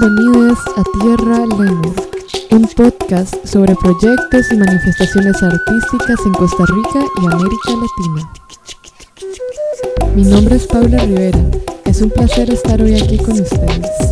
[0.00, 1.94] bienvenidos a Tierra Lemur,
[2.50, 8.32] un podcast sobre proyectos y manifestaciones artísticas en Costa Rica y América Latina.
[10.14, 11.40] Mi nombre es Paula Rivera,
[11.84, 14.07] es un placer estar hoy aquí con ustedes.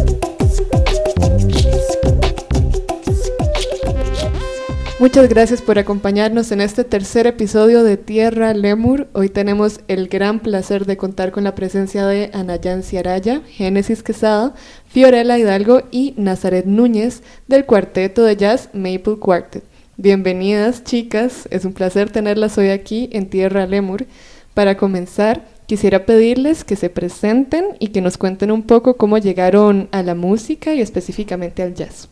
[4.99, 9.09] Muchas gracias por acompañarnos en este tercer episodio de Tierra Lemur.
[9.12, 14.55] Hoy tenemos el gran placer de contar con la presencia de Anayan Araya, Génesis Quesada,
[14.89, 19.65] Fiorella Hidalgo y Nazaret Núñez del cuarteto de jazz Maple Quartet.
[19.98, 24.06] Bienvenidas chicas, es un placer tenerlas hoy aquí en Tierra Lemur.
[24.55, 29.91] Para comenzar, quisiera pedirles que se presenten y que nos cuenten un poco cómo llegaron
[29.92, 32.09] a la música y específicamente al jazz.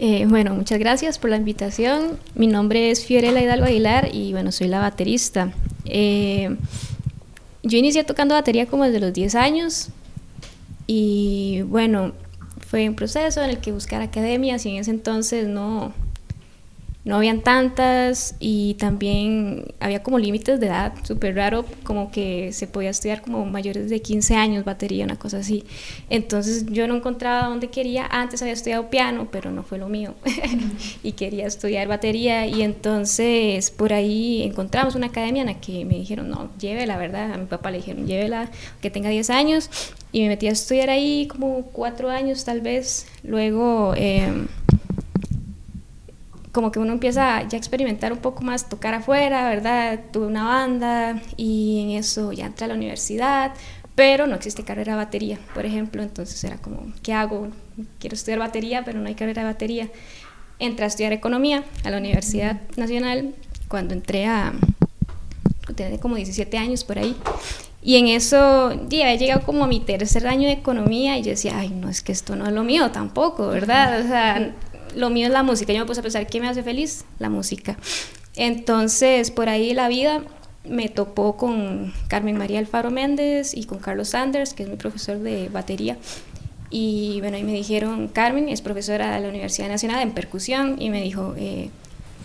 [0.00, 2.18] Eh, bueno, muchas gracias por la invitación.
[2.36, 5.52] Mi nombre es Fiorella Hidalgo Aguilar y bueno, soy la baterista.
[5.86, 6.56] Eh,
[7.64, 9.88] yo inicié tocando batería como desde los 10 años
[10.86, 12.12] y bueno,
[12.60, 15.92] fue un proceso en el que buscar academias y en ese entonces no,
[17.08, 22.66] no habían tantas y también había como límites de edad, súper raro, como que se
[22.66, 25.64] podía estudiar como mayores de 15 años batería, una cosa así.
[26.10, 30.16] Entonces yo no encontraba donde quería, antes había estudiado piano, pero no fue lo mío,
[31.02, 32.46] y quería estudiar batería.
[32.46, 37.32] Y entonces por ahí encontramos una academia en la que me dijeron, no, llévela, ¿verdad?
[37.32, 38.50] A mi papá le dijeron, llévela,
[38.82, 39.70] que tenga 10 años,
[40.12, 43.94] y me metí a estudiar ahí como cuatro años tal vez, luego...
[43.96, 44.46] Eh,
[46.58, 50.00] como que uno empieza ya a experimentar un poco más, tocar afuera, ¿verdad?
[50.10, 53.54] Tuve una banda y en eso ya entré a la universidad,
[53.94, 57.46] pero no existe carrera de batería, por ejemplo, entonces era como, ¿qué hago?
[58.00, 59.88] Quiero estudiar batería, pero no hay carrera de batería.
[60.58, 63.36] Entré a estudiar economía a la Universidad Nacional
[63.68, 64.52] cuando entré a,
[65.76, 67.14] tenía como 17 años por ahí.
[67.84, 71.30] Y en eso, ya había llegado como a mi tercer año de economía y yo
[71.30, 74.00] decía, ay, no, es que esto no es lo mío tampoco, ¿verdad?
[74.00, 74.56] O sea,
[74.94, 75.72] lo mío es la música.
[75.72, 77.04] Yo me puse a pensar, ¿qué me hace feliz?
[77.18, 77.76] La música.
[78.36, 80.22] Entonces, por ahí la vida
[80.64, 85.18] me topó con Carmen María Alfaro Méndez y con Carlos Sanders, que es mi profesor
[85.18, 85.96] de batería.
[86.70, 90.90] Y bueno, ahí me dijeron, Carmen es profesora de la Universidad Nacional en percusión y
[90.90, 91.70] me dijo, eh,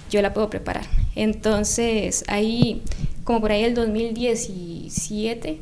[0.10, 0.86] yo la puedo preparar.
[1.16, 2.82] Entonces, ahí,
[3.24, 5.60] como por ahí el 2017,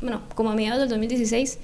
[0.00, 1.58] bueno, como a mediados del 2016,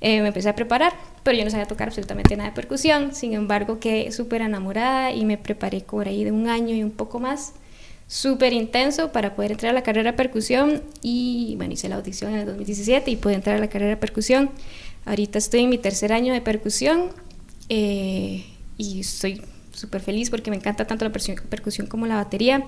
[0.00, 0.94] eh, me empecé a preparar,
[1.28, 5.26] pero yo no sabía tocar absolutamente nada de percusión, sin embargo quedé súper enamorada y
[5.26, 7.52] me preparé por ahí de un año y un poco más,
[8.06, 12.32] súper intenso para poder entrar a la carrera de percusión y bueno, hice la audición
[12.32, 14.48] en el 2017 y pude entrar a la carrera de percusión.
[15.04, 17.10] Ahorita estoy en mi tercer año de percusión
[17.68, 18.46] eh,
[18.78, 19.42] y estoy
[19.74, 22.64] súper feliz porque me encanta tanto la percusión como la batería.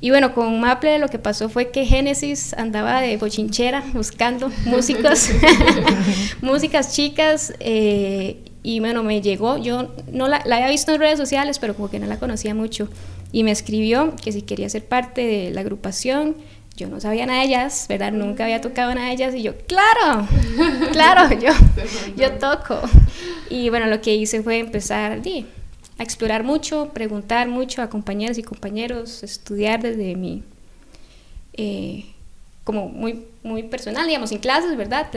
[0.00, 5.30] Y bueno, con Maple lo que pasó fue que Génesis andaba de bochinchera buscando músicos,
[6.42, 7.54] músicas chicas.
[7.60, 11.74] Eh, y bueno, me llegó, yo no la, la, había visto en redes sociales, pero
[11.74, 12.88] como que no la conocía mucho.
[13.32, 16.36] Y me escribió que si quería ser parte de la agrupación.
[16.76, 18.10] Yo no sabía nada de ellas, ¿verdad?
[18.10, 19.34] Nunca había tocado nada de ellas.
[19.34, 20.26] Y yo, claro,
[20.92, 21.52] claro, yo,
[22.16, 22.80] yo toco.
[23.48, 25.46] Y bueno, lo que hice fue empezar, di,
[25.98, 30.42] a explorar mucho, preguntar mucho a compañeras y compañeros, estudiar desde mi,
[31.52, 32.06] eh,
[32.64, 35.08] como muy, muy personal, digamos, en clases, ¿verdad?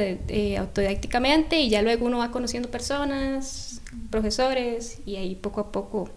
[0.58, 6.10] autodidácticamente y ya luego uno va conociendo personas, profesores y ahí poco a poco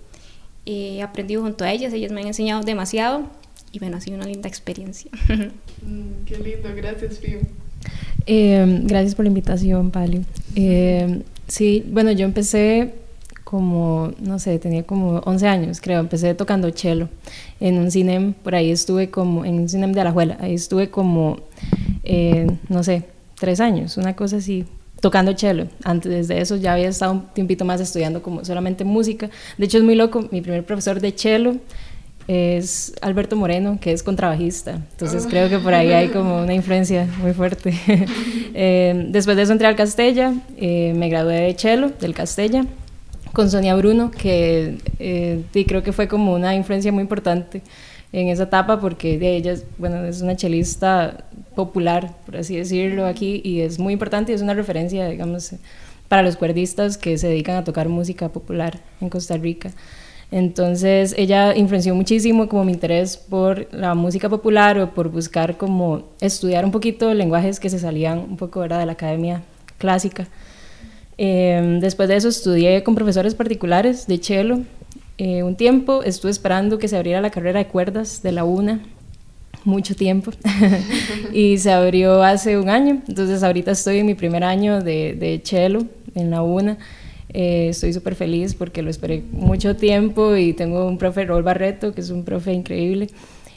[0.67, 3.27] he aprendido junto a ellas, ellas me han enseñado demasiado
[3.73, 5.11] y bueno, ha sido una linda experiencia.
[5.83, 7.39] Mm, qué lindo, gracias, Fio.
[8.27, 10.27] Eh, gracias por la invitación, Pali.
[10.55, 12.93] Eh, sí, bueno, yo empecé
[13.51, 17.09] como, no sé, tenía como 11 años, creo, empecé tocando cello
[17.59, 21.41] en un cine, por ahí estuve como, en un cine de Alajuela, ahí estuve como,
[22.05, 23.03] eh, no sé,
[23.41, 24.67] tres años, una cosa así,
[25.01, 25.67] tocando cello.
[25.83, 29.29] Antes de eso ya había estado un tiempito más estudiando como solamente música.
[29.59, 31.57] De hecho es muy loco, mi primer profesor de cello
[32.29, 34.75] es Alberto Moreno, que es contrabajista.
[34.93, 37.75] Entonces creo que por ahí hay como una influencia muy fuerte.
[38.53, 42.67] Eh, después de eso entré al Castella, eh, me gradué de cello del Castella
[43.33, 47.63] con Sonia Bruno, que eh, creo que fue como una influencia muy importante
[48.13, 51.25] en esa etapa porque de ella, bueno, es una chelista
[51.55, 55.53] popular, por así decirlo, aquí y es muy importante y es una referencia, digamos,
[56.09, 59.71] para los cuerdistas que se dedican a tocar música popular en Costa Rica.
[60.33, 66.05] Entonces ella influenció muchísimo como mi interés por la música popular o por buscar como
[66.21, 69.43] estudiar un poquito lenguajes que se salían un poco de la academia
[69.79, 70.29] clásica.
[71.23, 74.61] Em, después de eso estudié con profesores particulares de cello.
[75.19, 78.81] Eh, un tiempo estuve esperando que se abriera la carrera de cuerdas de la UNA
[79.65, 80.31] mucho tiempo
[81.35, 83.03] y se abrió hace un año.
[83.07, 85.85] Entonces ahorita estoy en mi primer año de, de cello
[86.15, 86.79] en la UNA.
[87.35, 91.93] Eh, estoy súper feliz porque lo esperé mucho tiempo y tengo un profe, Rol Barreto,
[91.93, 93.09] que es un profe increíble.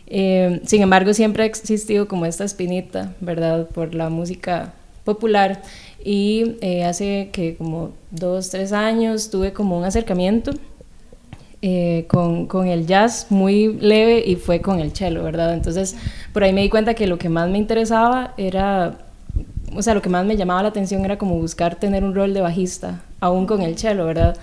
[0.08, 4.74] Eh, sin embargo, siempre ha existido como esta espinita, ¿verdad?, por la música
[5.04, 5.62] popular.
[6.04, 10.52] Y eh, hace que como dos, tres años tuve como un acercamiento
[12.10, 15.54] con, con, el jazz muy leve y fue con el cello, ¿verdad?
[15.54, 15.96] Entonces,
[16.34, 18.98] por ahí me di cuenta que lo que más me interesaba era
[19.76, 22.34] o sea, lo que más me llamaba la atención era como buscar tener un rol
[22.34, 24.38] de bajista, aún con el cello, ¿verdad?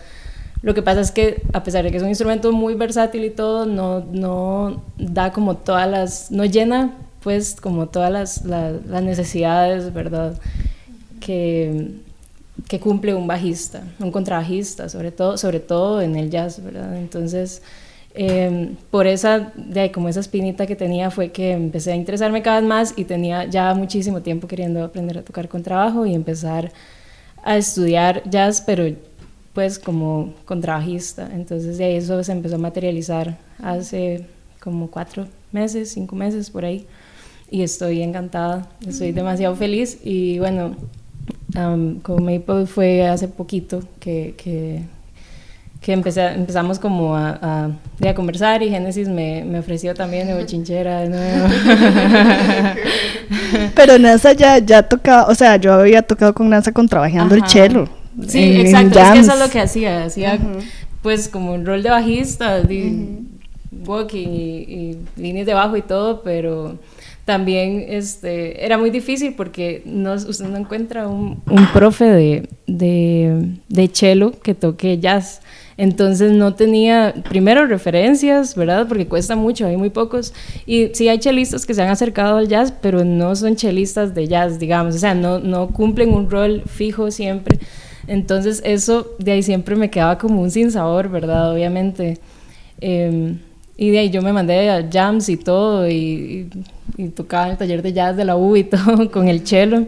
[0.63, 3.31] Lo que pasa es que a pesar de que es un instrumento muy versátil y
[3.31, 9.93] todo, no, no da como todas las, no llena pues como todas las, las, necesidades,
[9.93, 10.35] ¿verdad?
[11.21, 11.91] Que,
[12.67, 16.97] que cumple un bajista, un contrabajista, sobre todo, sobre todo en el jazz, ¿verdad?
[16.97, 17.63] Entonces,
[18.13, 22.43] Em, por esa, de ahí, como esa espinita que tenía fue que empecé a interesarme
[22.43, 26.15] cada vez más y tenía ya muchísimo tiempo queriendo aprender a tocar con trabajo y
[26.15, 26.73] empezar
[27.45, 28.85] a estudiar jazz, pero
[29.55, 31.31] pues como contrabajista.
[31.33, 34.27] Entonces de ahí eso se empezó a materializar hace
[34.61, 36.87] como cuatro meses, cinco meses por ahí
[37.49, 40.77] y estoy encantada, estoy demasiado feliz y bueno,
[41.53, 44.83] con Maple fue hace poquito que, que
[45.81, 47.71] que empecé, empezamos como a,
[48.03, 51.49] a, conversar y Génesis me, me, ofreció también de bochinchera de nuevo.
[53.75, 57.89] Pero NASA ya, ya tocaba, o sea, yo había tocado con NASA contrabajando el cello.
[58.27, 60.39] Sí, exacto, es que eso es lo que hacía, hacía
[61.01, 63.21] pues como un rol de bajista, de
[63.87, 66.77] walking y, líneas de bajo y todo, pero
[67.31, 73.53] también este, era muy difícil porque no, usted no encuentra un, un profe de, de,
[73.69, 75.43] de cello que toque jazz.
[75.77, 78.89] Entonces no tenía, primero, referencias, ¿verdad?
[78.89, 80.35] Porque cuesta mucho, hay muy pocos.
[80.67, 84.27] Y sí hay chelistas que se han acercado al jazz, pero no son chelistas de
[84.27, 84.97] jazz, digamos.
[84.97, 87.61] O sea, no, no cumplen un rol fijo siempre.
[88.09, 91.53] Entonces eso de ahí siempre me quedaba como un sinsabor, ¿verdad?
[91.53, 92.19] Obviamente.
[92.81, 93.39] Em,
[93.81, 96.51] y de ahí yo me mandé a jams y todo, y,
[96.99, 99.87] y, tocaba en el taller de jazz de la U y todo con el cello.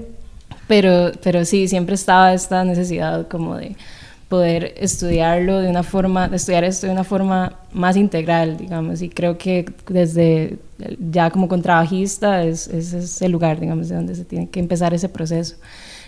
[0.67, 3.77] Pero, pero sí, siempre estaba esta necesidad como de
[4.31, 9.37] poder estudiarlo de una forma, estudiar esto de una forma más integral, digamos, y creo
[9.37, 10.57] que desde
[11.11, 14.95] ya como contrabajista es, ese es el lugar, digamos, de donde se tiene que empezar
[14.95, 15.57] ese proceso.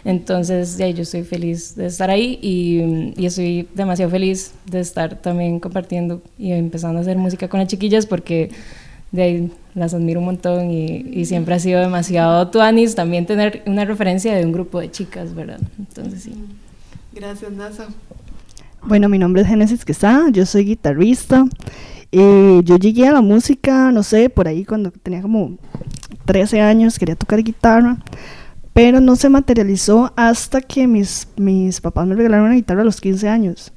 [0.05, 5.17] Entonces, ya, yo estoy feliz de estar ahí y, y, estoy demasiado feliz de estar
[5.17, 8.51] también compartiendo y empezando a hacer música con las chiquillas porque
[9.13, 13.63] de ahí las admiro un montón y, y siempre ha sido demasiado tuanis también tener
[13.67, 15.61] una referencia de un grupo de chicas, ¿verdad?
[15.79, 16.35] Entonces, sí.
[17.15, 17.87] Gracias, Nasa.
[18.83, 21.47] Bueno, mi nombre es Génesis Quesada, yo soy guitarrista.
[22.13, 25.57] Eh, yo llegué a la música, no sé, por ahí cuando tenía como
[26.27, 27.97] 13 años, quería tocar guitarra,
[28.75, 33.01] pero no se materializó hasta que mis, mis papás me regalaron una guitarra a los
[33.01, 33.73] 15 años.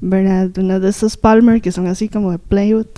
[0.00, 0.50] ¿Verdad?
[0.58, 2.88] Una de esas Palmer que son así como de Playwood.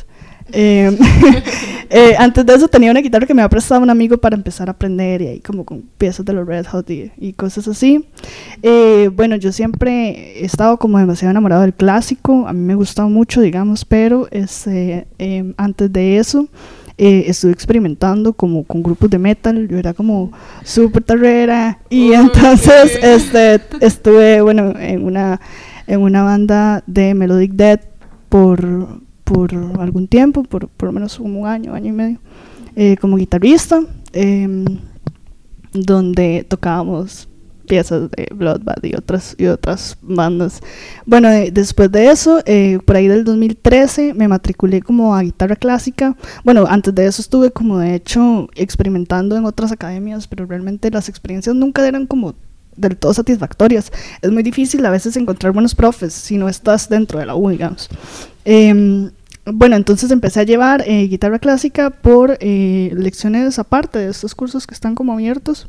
[0.52, 0.96] Eh,
[1.90, 4.68] eh, antes de eso tenía una guitarra que me había prestado un amigo para empezar
[4.68, 8.08] a aprender y ahí como con piezas de los Red Hot y, cosas así.
[8.62, 13.08] Eh, bueno, yo siempre he estado como demasiado enamorado del clásico, a mí me gustaba
[13.08, 16.48] mucho, digamos, pero este, em, antes de eso
[16.98, 20.32] estuve experimentando como con grupos de metal, yo era como
[20.62, 25.40] súper tarrera y entonces este, estuve, bueno, en una,
[25.86, 27.82] en una banda de Melodic Death
[28.28, 32.18] por por algún tiempo, por por lo menos un año, año y medio,
[32.76, 33.80] eh, como guitarrista,
[34.12, 34.64] em,
[35.72, 37.28] donde tocábamos
[37.66, 40.60] piezas de Bloodbath y otras, y otras bandas.
[41.06, 46.16] Bueno, después de eso, eh, por ahí del 2013, me matriculé como a guitarra clásica.
[46.44, 51.08] Bueno, antes de eso estuve como de hecho experimentando en otras academias, pero realmente las
[51.08, 52.34] experiencias nunca eran como
[52.76, 53.92] del todo satisfactorias.
[54.20, 57.50] Es muy difícil a veces encontrar buenos profes si no estás dentro de la U,
[57.50, 57.88] digamos.
[58.44, 59.10] Em,
[59.44, 64.66] bueno, entonces empecé a llevar eh, guitarra clásica por eh, lecciones aparte de estos cursos
[64.66, 65.68] que están como abiertos.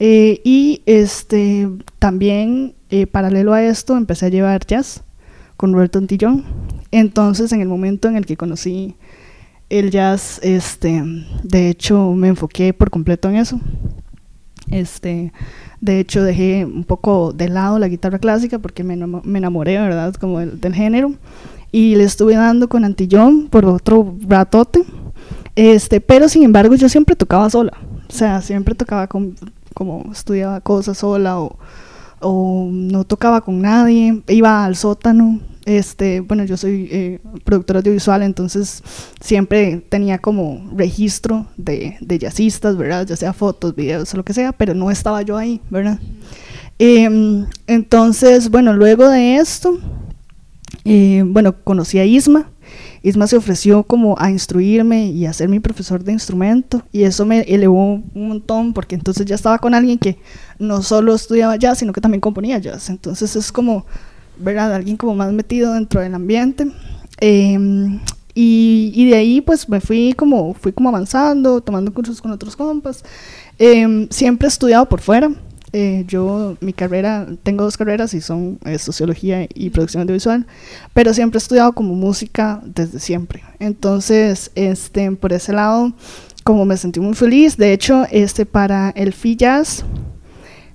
[0.00, 2.74] Eh, y este también,
[3.10, 5.02] paralelo a esto, empecé a llevar jazz
[5.56, 6.44] con Roberto Antillón.
[6.90, 8.94] Entonces, en el momento en el que conocí
[9.68, 11.02] el jazz, este,
[11.42, 13.60] de hecho, me enfoqué por completo en eso.
[14.70, 15.32] Este,
[15.80, 20.14] de hecho, dejé un poco de lado la guitarra clásica porque me, enamoré, ¿verdad?
[20.14, 21.14] Como del género
[21.70, 24.84] y le estuve dando con Antillón por otro ratote.
[25.56, 27.72] Este, pero sin embargo yo siempre tocaba sola,
[28.08, 29.34] o sea, siempre tocaba con,
[29.78, 36.56] como estudiaba cosas sola o, no tocaba con nadie, iba al sótano este, bueno, yo
[36.56, 38.82] soy eh, productora audiovisual, entonces
[39.20, 43.06] siempre tenía como registro de, de jazzistas, ¿verdad?
[43.06, 46.00] Ya sea fotos, videos lo que sea, pero no estaba yo ahí, ¿verdad?
[46.78, 49.78] Em, entonces, bueno, luego de esto,
[50.86, 52.50] eh, bueno, conocí a Isma.
[53.02, 57.24] Isma se ofreció como a instruirme y a ser mi profesor de instrumento y eso
[57.24, 60.18] me elevó un montón porque entonces ya estaba con alguien que
[60.58, 62.90] no solo estudiaba jazz, sino que también componía jazz.
[62.90, 63.86] Entonces es como,
[64.38, 64.74] ¿verdad?
[64.74, 66.70] Alguien como más metido dentro del ambiente.
[67.20, 68.00] Em,
[68.34, 72.54] y, y, de ahí pues me fui como, fui como avanzando, tomando cursos con otros
[72.54, 73.04] compas.
[73.58, 75.30] Em, siempre he estudiado por fuera.
[75.72, 80.46] Eh, yo, mi carrera, tengo dos carreras y son eh, sociología y producción audiovisual,
[80.94, 83.42] pero siempre he estudiado como música desde siempre.
[83.58, 85.92] Entonces, este, por ese lado,
[86.42, 89.84] como me sentí muy feliz, de hecho, este, para el FIJAS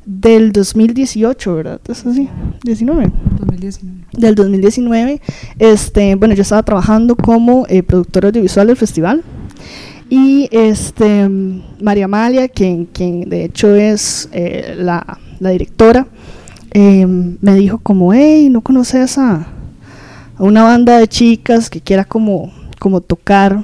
[0.05, 1.81] del 2018, ¿verdad?
[1.87, 2.29] ¿Es así?
[2.63, 3.11] 19.
[3.39, 4.05] 2019.
[4.11, 5.21] Del 2019,
[5.57, 9.23] este, bueno, yo estaba trabajando como eh, productora audiovisual del festival
[10.09, 11.29] y este,
[11.81, 16.07] María Amalia, quien, quien de hecho es eh, la, la, directora,
[16.71, 19.47] eh, me dijo como, hey, ¿no conoces a,
[20.37, 23.63] a, una banda de chicas que quiera como, como tocar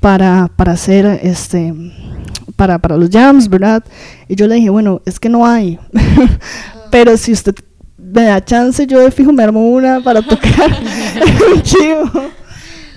[0.00, 1.74] para, para hacer este
[2.56, 3.82] para, para los jams, ¿verdad?
[4.28, 5.78] Y yo le dije, bueno, es que no hay,
[6.90, 7.54] pero si usted
[7.96, 10.70] me da chance, yo de fijo me armo una para tocar
[11.54, 12.30] un chivo.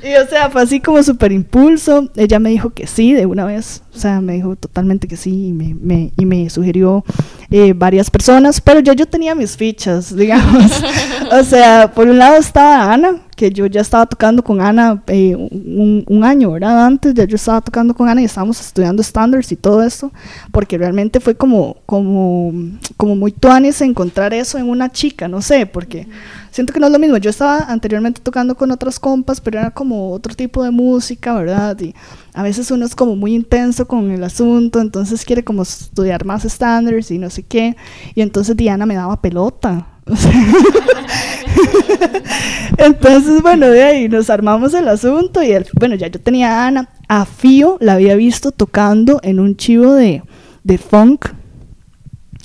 [0.03, 2.09] Y o sea, fue así como súper impulso.
[2.17, 3.83] Ella me dijo que sí de una vez.
[3.95, 7.05] O sea, me dijo totalmente que sí y me, me, y me sugirió
[7.49, 8.59] eh, varias personas.
[8.59, 10.83] Pero ya yo tenía mis fichas, digamos.
[11.31, 15.35] o sea, por un lado estaba Ana, que yo ya estaba tocando con Ana eh,
[15.37, 16.85] un, año, ¿verdad?
[16.85, 20.11] Antes ya yo estaba tocando con Ana y estábamos estudiando estándares y todo eso,
[20.51, 22.51] porque realmente fue como, como,
[22.97, 26.07] como muy tuanes encontrar eso en una chica, no sé, porque
[26.53, 27.17] siento que no es lo mismo.
[27.17, 31.77] Yo estaba anteriormente tocando con otras compas, pero era como otro tipo de música, ¿verdad?
[31.81, 31.93] Y
[32.33, 36.45] a veces uno es como muy intenso con el asunto, entonces quiere como estudiar más
[36.45, 37.75] estándares y no sé qué,
[38.15, 39.87] y entonces Diana me daba pelota.
[42.77, 46.67] Entonces, bueno, de ahí nos armamos el asunto y el, bueno, ya yo tenía a
[46.67, 46.89] Ana.
[47.07, 50.23] A Fío la había visto tocando en un chivo de,
[50.63, 51.27] de funk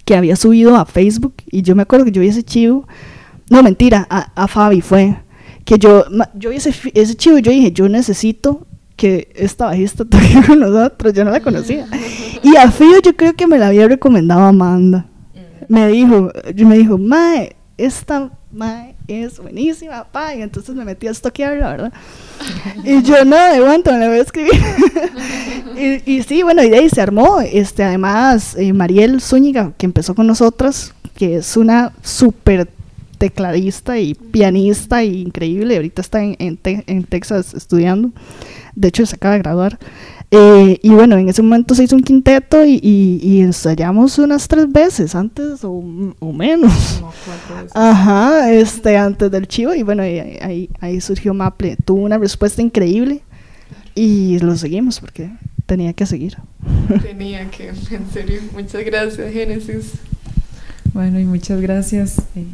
[0.04, 2.86] que había subido a Facebook y yo me acuerdo que yo vi ese chivo.
[3.50, 5.16] No, mentira, a, a Fabi fue.
[5.64, 8.66] Que yo, yo ese, ese chivo yo dije, yo necesito
[8.98, 11.86] que esta bajista toque con nosotros, yo no la conocía.
[12.42, 15.06] Y a Fío yo creo que me la había recomendado Amanda.
[15.68, 20.34] Me dijo, me dijo, Mae, esta Mae es buenísima, pa.
[20.34, 21.92] Y entonces me metí a estoquearla, ¿verdad?
[22.84, 24.52] y yo, no, de aguanto, me la voy a escribir.
[25.76, 27.40] y, y, sí, bueno, y de ahí se armó.
[27.40, 32.68] Este, además, eh, Mariel Zúñiga, que empezó con nosotras, que es una súper
[33.18, 35.76] tecladista y pianista y increíble.
[35.76, 38.10] Ahorita está en, en, te en Texas estudiando.
[38.74, 39.78] De hecho, se acaba de graduar.
[40.30, 44.46] Eh, y bueno, en ese momento se hizo un quinteto y, y, y ensayamos unas
[44.46, 45.82] tres veces, antes o,
[46.18, 47.00] o menos.
[47.00, 47.12] No,
[47.74, 49.74] Ajá, este, antes del chivo.
[49.74, 51.76] Y bueno, ahí, ahí, ahí, surgió Maple.
[51.84, 53.22] Tuvo una respuesta increíble
[53.94, 55.30] y lo seguimos porque
[55.64, 56.36] tenía que seguir.
[57.02, 58.40] Tenía que, en serio.
[58.52, 59.92] Muchas gracias, Génesis.
[60.92, 62.44] Bueno, y muchas gracias eh,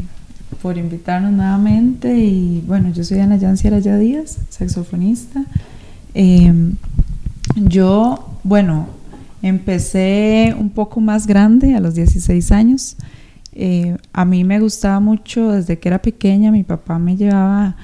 [0.65, 2.17] por invitarnos nuevamente.
[2.17, 5.45] Y bueno, yo soy Ana Yancy Araya Díaz, saxofonista.
[6.15, 6.55] Eh,
[7.55, 8.89] yo, bueno,
[9.43, 12.97] empecé un poco más grande, a los 16 años.
[13.53, 17.77] Eh, a mí me gustaba mucho desde que era pequeña, mi papá me llevaba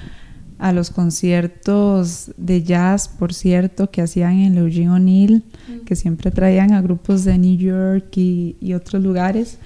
[0.57, 5.85] a los conciertos de jazz, por cierto, que hacían en Eugene O'Neill, mm.
[5.85, 9.59] que siempre traían a grupos de New York y, y, otros lugares.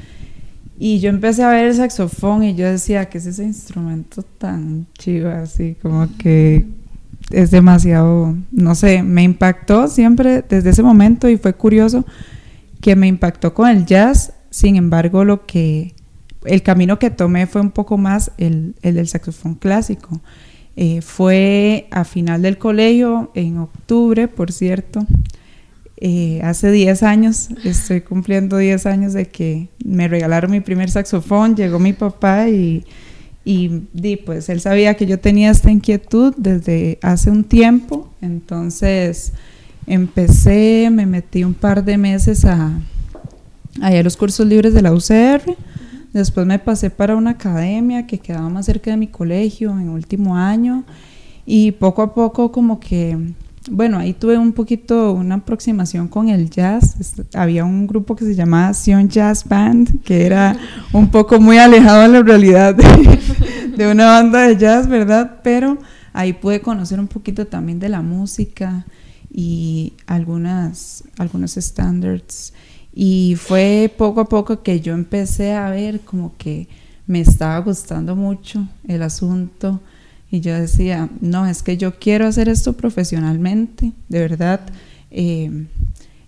[0.77, 4.87] Y yo empecé a ver el saxofón y yo decía, ¿qué es ese instrumento tan
[4.97, 5.31] chido?
[5.31, 6.65] Así como que
[7.31, 12.05] es demasiado, no sé, me impactó siempre desde ese momento y fue curioso
[12.81, 15.95] que me impactó con el jazz, sin embargo lo que,
[16.43, 20.19] el camino que tomé fue un poco más el, el del saxofón clásico.
[20.77, 25.05] Eh, fue a final del colegio, en octubre, por cierto,
[25.97, 31.55] eh, hace 10 años, estoy cumpliendo 10 años de que me regalaron mi primer saxofón,
[31.55, 32.85] llegó mi papá y
[33.47, 33.69] y
[34.25, 39.33] pues él sabía que yo tenía esta inquietud desde hace un tiempo, entonces
[39.85, 42.71] empecé, me metí un par de meses a,
[43.81, 45.43] a, los cursos libres de la UCR,
[46.11, 50.35] después me pasé para una academia que quedaba más cerca de mi colegio en último
[50.35, 50.83] año.
[51.47, 53.15] Y poco a poco como que
[53.69, 56.95] bueno, ahí tuve un poquito una aproximación con el jazz.
[57.33, 60.57] Había un grupo que se llamaba Sion Jazz Band, que era
[60.93, 65.39] un poco muy alejado de la realidad de, una banda de jazz, ¿verdad?
[65.43, 65.77] Pero
[66.13, 68.85] ahí pude conocer un poquito también de la música
[69.31, 72.53] y algunas, algunos estándares.
[72.93, 76.67] Y fue poco a poco que yo empecé a ver como que
[77.07, 79.81] me estaba gustando mucho el asunto
[80.31, 84.61] y yo decía, no, es que yo quiero hacer esto profesionalmente, de verdad.
[85.11, 85.67] Eh,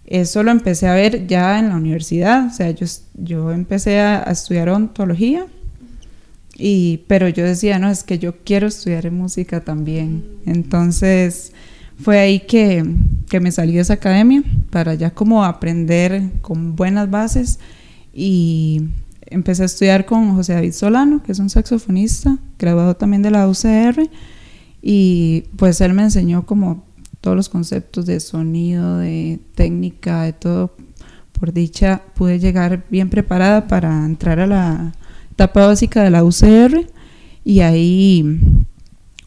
[0.05, 2.85] eso lo empecé a ver ya en la universidad, o sea, yo,
[3.15, 5.45] yo empecé a, estudiar ontología,
[6.55, 10.25] y, pero yo decía, no, es que yo quiero estudiar música también.
[10.45, 11.51] Entonces
[11.99, 12.83] fue ahí que,
[13.29, 17.59] que me salí de esa academia para ya como aprender con buenas bases
[18.13, 18.83] y
[19.29, 23.47] empecé a estudiar con José David Solano, que es un saxofonista, graduado también de la
[23.47, 24.09] UCR,
[24.81, 26.85] y pues él me enseñó como
[27.21, 30.75] todos los conceptos de sonido, de técnica, de todo.
[31.37, 34.93] Por dicha pude llegar bien preparada para entrar a la
[35.31, 36.87] etapa básica de la UCR
[37.43, 38.39] y ahí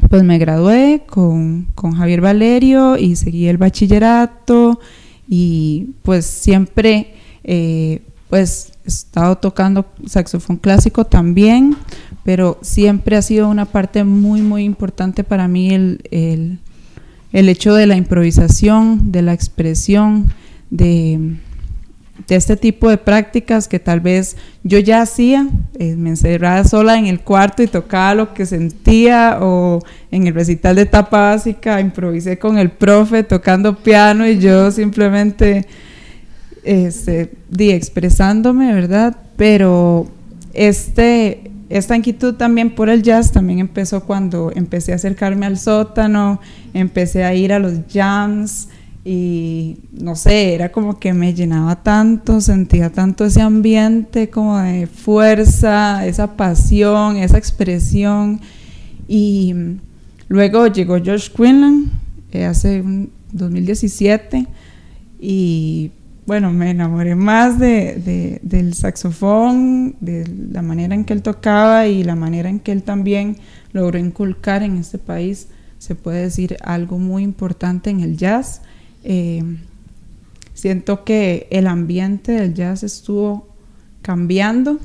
[0.08, 4.80] pues me gradué con, con Javier Valerio y seguí el bachillerato
[5.28, 7.14] y pues siempre
[7.44, 11.76] eh, pues estado tocando saxofón clásico también,
[12.24, 16.60] pero siempre ha sido una parte muy, muy importante para mí el,
[17.32, 20.32] el, hecho de la improvisación, de la expresión,
[20.70, 21.36] de,
[22.28, 26.98] de, este tipo de prácticas que tal vez yo ya hacía, eh, me encerraba sola
[26.98, 29.80] en el cuarto y tocaba lo que sentía o
[30.10, 35.66] en el recital de etapa básica improvisé con el profe tocando piano y yo simplemente
[36.64, 39.16] este, di, expresándome, ¿verdad?
[39.36, 40.08] Pero
[40.52, 46.40] este, esta inquietud también por el jazz también empezó cuando empecé a acercarme al sótano,
[46.74, 48.68] empecé a ir a los jams
[49.04, 54.86] y no sé, era como que me llenaba tanto, sentía tanto ese ambiente como de
[54.86, 58.40] fuerza, esa pasión, esa expresión.
[59.08, 59.54] Y
[60.28, 61.90] luego llegó George Quinlan
[62.32, 64.46] eh, hace un 2017
[65.18, 65.90] y
[66.30, 72.04] bueno, me enamoré más de, del saxofón, de la manera en que él tocaba y
[72.04, 73.38] la manera en que él también
[73.72, 78.62] logró inculcar en este país, se puede decir, algo muy importante en el jazz.
[79.02, 79.42] Eh,
[80.54, 83.48] siento que el ambiente del jazz estuvo
[84.00, 84.78] cambiando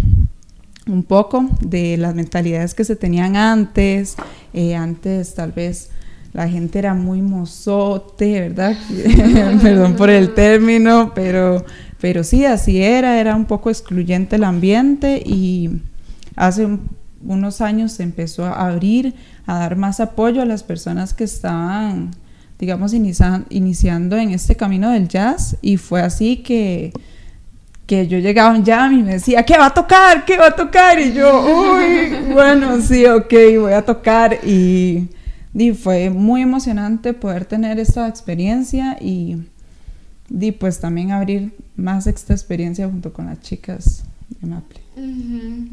[0.87, 4.15] un poco de las mentalidades que se tenían antes.
[4.51, 5.91] Eh, antes tal vez
[6.35, 8.75] la gente era muy mozote, ¿verdad?
[9.61, 11.63] Perdón por el término, pero,
[12.01, 15.79] pero sí, así era, era un poco excluyente el ambiente y
[16.35, 16.67] hace
[17.23, 22.11] unos años se empezó a abrir, a dar más apoyo a las personas que estaban,
[22.59, 26.91] digamos, iniciando en este camino del jazz y fue así que
[27.87, 30.25] que yo llegaba a un jam y me decía, ¿qué va a tocar?
[30.25, 30.99] ¿Qué va a tocar?
[30.99, 34.39] Y yo, uy, bueno, sí, ok, voy a tocar.
[34.43, 35.07] Y
[35.55, 39.37] y fue muy emocionante poder tener esta experiencia y,
[40.29, 44.03] y pues también abrir más esta experiencia junto con las chicas
[44.41, 44.81] de Maple.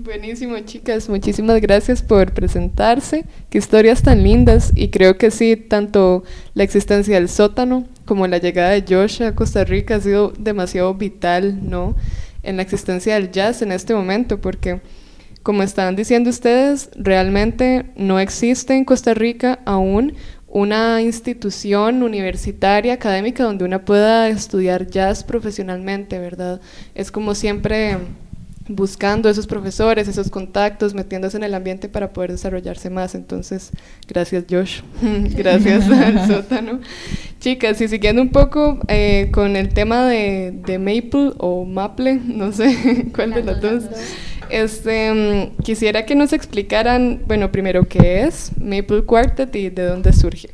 [0.04, 1.08] Buenísimo, chicas.
[1.08, 3.24] Muchísimas gracias por presentarse.
[3.50, 4.72] Qué historias tan lindas.
[4.74, 6.22] Y creo que sí, tanto
[6.54, 10.94] la existencia del sótano como la llegada de Josh a Costa Rica ha sido demasiado
[10.94, 11.96] vital, ¿no?
[12.44, 14.80] En la existencia del jazz en este momento, porque
[15.42, 20.14] como están diciendo ustedes, realmente no existe en Costa Rica aún
[20.46, 26.60] una institución universitaria, académica, donde una pueda estudiar jazz profesionalmente, ¿verdad?
[26.94, 27.96] Es como siempre
[28.68, 33.14] buscando esos profesores, esos contactos, metiéndose en el ambiente para poder desarrollarse más.
[33.14, 33.70] Entonces,
[34.06, 34.80] gracias Josh,
[35.36, 36.80] gracias al sótano.
[37.40, 42.52] Chicas, y siguiendo un poco eh, con el tema de, de, Maple o Maple, no
[42.52, 43.84] sé cuál de las dos.
[44.52, 50.12] Este, mm, quisiera que nos explicaran, bueno, primero qué es Maple Quartet y de dónde
[50.12, 50.50] surge.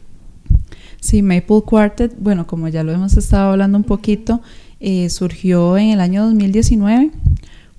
[1.00, 4.40] Sí, Maple Quartet, bueno, como ya lo hemos estado hablando un poquito,
[4.78, 7.10] eh, surgió en el año 2019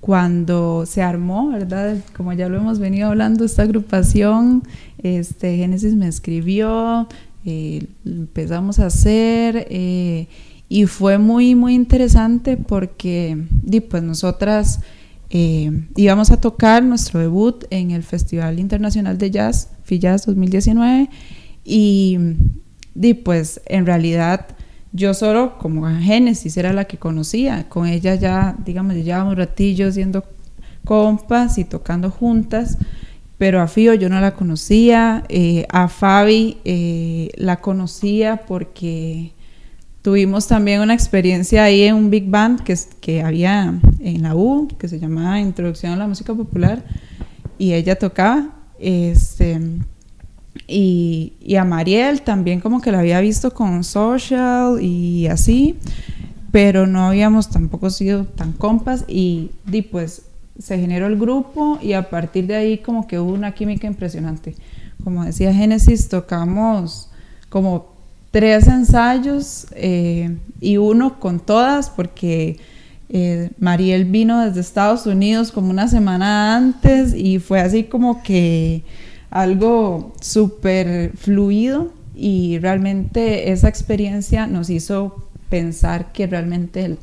[0.02, 1.96] cuando se armó, ¿verdad?
[2.18, 4.64] Como ya lo hemos venido hablando, esta agrupación,
[5.02, 7.08] este, Génesis me escribió,
[7.46, 10.28] eh, empezamos a hacer eh,
[10.68, 13.38] y fue muy, muy interesante porque,
[13.90, 14.82] pues nosotras
[15.30, 21.10] eh, íbamos a tocar nuestro debut en el Festival Internacional de Jazz, FIJAZZ 2019,
[21.64, 22.18] y,
[23.24, 24.48] pues en realidad
[24.92, 29.94] yo solo como Génesis era la que conocía, con ella ya, digamos, ya llevábamos ratillos
[29.94, 30.24] siendo
[30.84, 32.78] compas y tocando juntas,
[33.38, 39.34] pero a Fío yo no la conocía, eh, a Fabi eh, la conocía porque
[40.10, 44.68] tuvimos también una experiencia ahí en un big band que, que había en la U,
[44.80, 46.84] que se llamaba Introducción a la Música Popular,
[47.60, 48.56] y ella tocaba.
[48.80, 49.62] Este,
[50.68, 55.78] y, y, a Mariel también como que la había visto con Social y así,
[56.52, 60.24] pero no habíamos tampoco sido tan compas y, y pues
[60.58, 64.56] se generó el grupo y a partir de ahí como que hubo una química impresionante.
[65.04, 67.12] Como decía Génesis, tocamos
[67.50, 67.99] como
[68.32, 72.58] tres ensayos eh, y uno con todas porque
[73.10, 78.84] eh, Mariel vino desde Estados Unidos como una semana antes y fue así como que
[79.32, 86.98] algo súper fluido y realmente esa experiencia nos hizo pensar que realmente el,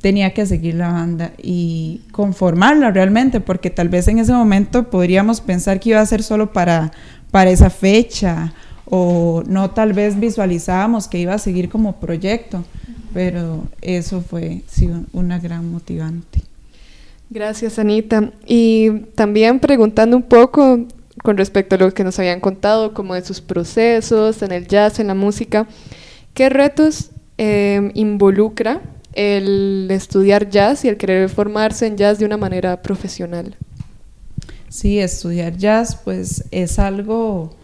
[0.00, 5.40] tenía que seguir la banda y conformarla realmente, porque tal vez en ese momento podríamos
[5.40, 6.92] pensar que iba a ser solo para,
[7.30, 8.52] para esa fecha
[8.90, 12.64] o no tal vez visualizábamos que iba a seguir como proyecto,
[13.12, 16.42] pero eso fue sí, una gran motivante.
[17.30, 18.32] Gracias, Anita.
[18.46, 20.86] Y también preguntando un poco
[21.22, 24.98] con respecto a lo que nos habían contado, como de sus procesos en el jazz,
[24.98, 25.66] en la música,
[26.32, 28.80] ¿qué retos eh, involucra
[29.12, 33.56] el estudiar jazz y el querer formarse en jazz de una manera profesional?
[34.68, 37.56] Sí, estudiar jazz pues es algo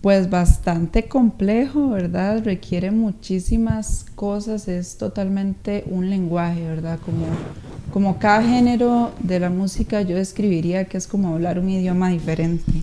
[0.00, 2.42] pues bastante complejo, ¿verdad?
[2.44, 7.00] Requiere muchísimas cosas, es totalmente un lenguaje, ¿verdad?
[7.04, 7.26] Como,
[7.92, 12.82] como cada género de la música yo describiría que es como hablar un idioma diferente,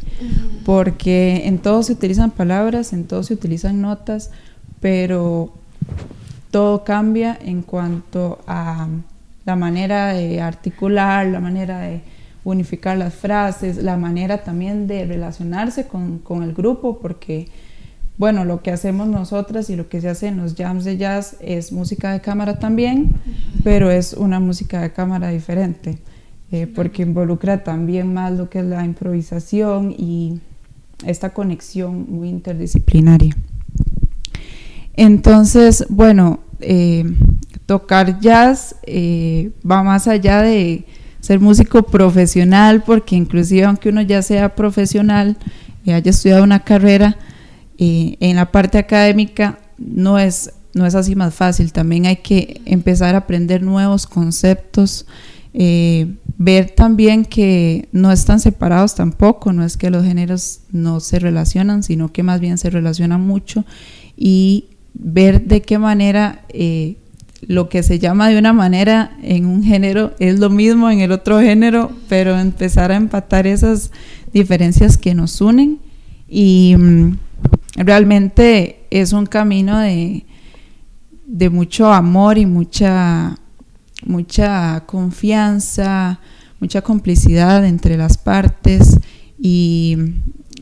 [0.65, 4.32] porque en todo se utilizan palabras, en todo se utilizan notas,
[4.82, 5.54] pero
[6.51, 8.88] todo cambia en cuanto a
[9.45, 12.01] la manera de articular, la manera de
[12.45, 17.49] unificar las frases, la manera también de relacionarse con, con, el grupo, porque,
[18.17, 21.36] bueno, lo que hacemos nosotras y lo que se hace en los jams de jazz
[21.41, 23.15] es música de cámara también,
[23.63, 25.97] pero es una música de cámara diferente,
[26.51, 30.39] eh, porque involucra también más lo que es la improvisación y
[31.03, 33.36] esta conexión muy interdisciplinaria.
[34.93, 37.03] Entonces, bueno, eh,
[37.65, 40.86] tocar jazz eh, va más allá de
[41.25, 45.38] ser músico profesional, porque inclusive aunque uno ya sea profesional
[45.83, 47.17] y haya estudiado una carrera,
[47.79, 51.73] eh, en la parte académica no es, no es así más fácil.
[51.73, 55.07] También hay que empezar a aprender nuevos conceptos,
[56.38, 61.81] ver también que no están separados tampoco, no es que los géneros no se relacionan,
[61.81, 63.65] sino que más bien se relacionan mucho
[64.15, 66.97] y ver de qué manera eh,
[67.47, 71.12] lo que se llama de una manera en un género es lo mismo en el
[71.12, 73.91] otro género, pero empezar a empatar esas
[74.34, 75.79] diferencias que nos unen.
[76.27, 77.17] Y mm,
[77.75, 80.25] realmente es un camino de,
[81.27, 83.38] de mucho amor y mucha,
[84.05, 86.19] mucha confianza,
[86.60, 88.97] mucha complicidad entre las partes.
[89.38, 89.97] Y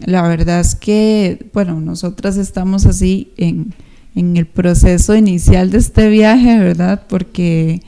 [0.06, 3.74] la verdad es que, bueno, nosotras estamos así en
[4.16, 7.04] en el proceso inicial de este viaje, ¿verdad?
[7.08, 7.82] Porque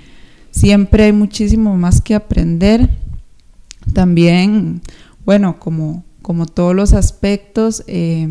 [0.51, 2.89] siempre hay muchísimo más que aprender.
[3.93, 4.81] También,
[5.25, 8.27] bueno, como, como todos los aspectos, eh,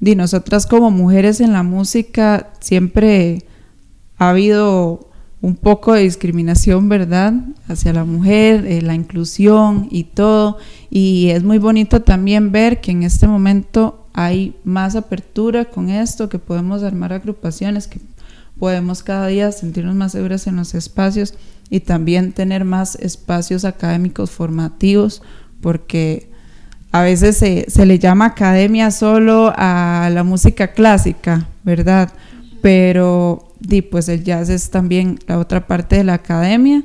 [0.00, 3.44] nosotras como mujeres en la música siempre
[4.16, 5.08] ha habido
[5.40, 7.32] un poco de discriminación, ¿verdad?
[7.68, 10.58] Hacia la mujer, eh, la inclusión y todo.
[10.90, 16.28] Y es muy bonito también ver que en este momento hay más apertura con esto,
[16.28, 18.00] que podemos armar agrupaciones, que
[18.58, 21.34] podemos cada día sentirnos más seguras en los espacios
[21.70, 25.22] y también tener más espacios académicos formativos,
[25.60, 26.30] porque
[26.90, 32.10] a veces se, se le llama academia solo a la música clásica, ¿verdad?
[32.62, 36.82] Pero di, pues el jazz es también la otra parte de la academia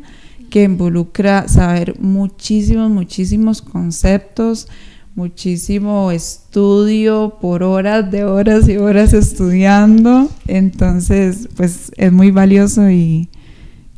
[0.49, 4.67] que involucra saber muchísimos, muchísimos conceptos,
[5.15, 10.29] muchísimo estudio por horas de horas y horas estudiando.
[10.47, 13.29] Entonces, pues es muy valioso y,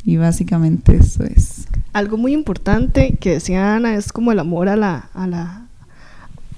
[0.05, 1.67] básicamente eso es.
[1.93, 5.67] Algo muy importante que decía Ana es como el amor a la, a la,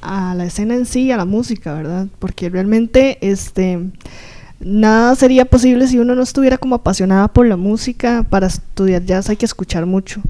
[0.02, 2.08] a la escena en sí, a la música, ¿verdad?
[2.18, 3.80] Porque realmente este
[4.60, 8.26] nada sería posible si uno no estuviera como apasionada por la música.
[8.28, 10.24] Para estudiar jazz hay que escuchar mucho,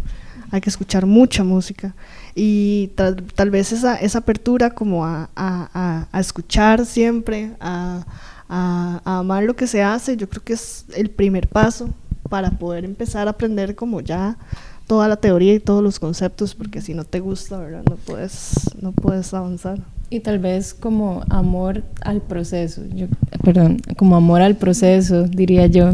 [0.52, 1.96] hay que escuchar mucha música
[2.40, 8.06] y tal, vez esa, esa apertura como a, a, a escuchar siempre, a,
[8.48, 11.90] amar lo que se hace, yo creo que es el primer paso
[12.30, 14.38] para poder empezar a aprender como ya
[14.86, 17.84] toda la teoría y todos los conceptos, porque si no te gusta, ¿verdad?
[17.90, 19.80] No puedes, no puedes avanzar.
[20.12, 23.08] Y tal vez como amor al proceso, yo,
[23.44, 25.90] perdón, como amor al proceso, diría yo,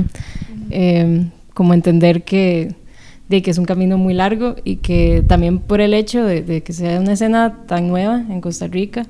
[0.70, 2.76] em, como entender que,
[3.30, 6.74] de que es un camino muy largo y que también por el hecho de, que
[6.74, 9.06] sea una escena tan nueva en Costa Rica,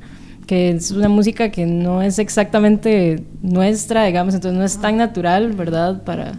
[0.45, 5.53] que es una música que no es exactamente nuestra, digamos, entonces no es tan natural,
[5.53, 6.03] ¿verdad?
[6.03, 6.33] Para,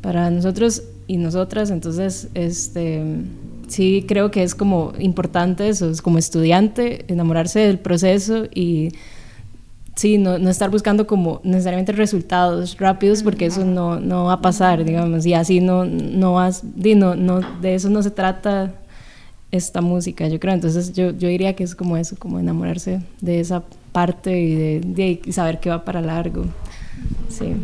[0.00, 3.02] para nosotros y nosotras, entonces, este
[3.70, 8.90] sí creo que es como importante eso, es como estudiante, enamorarse del proceso y
[9.96, 14.40] sí, no, no estar buscando como necesariamente resultados rápidos porque eso no, no va a
[14.40, 18.74] pasar, digamos, y así no, no, vas, no, no, de eso no se trata
[19.50, 23.40] esta música, yo creo, entonces yo, yo diría que es como eso, como enamorarse de
[23.40, 24.80] esa parte y de,
[25.24, 26.44] de saber que va para largo.
[27.28, 27.56] Sí.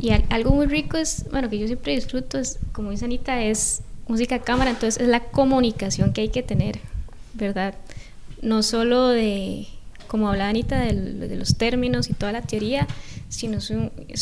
[0.00, 3.82] Y algo muy rico es, bueno, que yo siempre disfruto, es, como dice Anita, es
[4.08, 6.78] música cámara, entonces es la comunicación que hay que tener,
[7.34, 7.74] ¿verdad?
[8.42, 9.66] No solo de,
[10.10, 12.88] como hablaba Anita, de, los términos y toda la teoría,
[13.28, 13.70] sino es,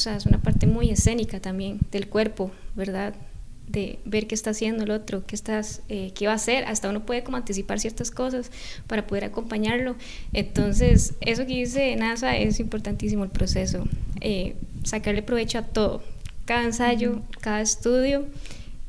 [0.06, 3.14] es una parte muy escénica también del cuerpo, ¿verdad?
[3.68, 6.90] de ver qué está haciendo el otro, qué, estás, eh, qué va a hacer, hasta
[6.90, 8.50] uno puede como anticipar ciertas cosas
[8.86, 9.96] para poder acompañarlo.
[10.34, 13.88] Entonces, eso que dice NASA es importantísimo el proceso,
[14.20, 16.02] eh, sacarle provecho a todo,
[16.44, 18.26] cada ensayo, cada estudio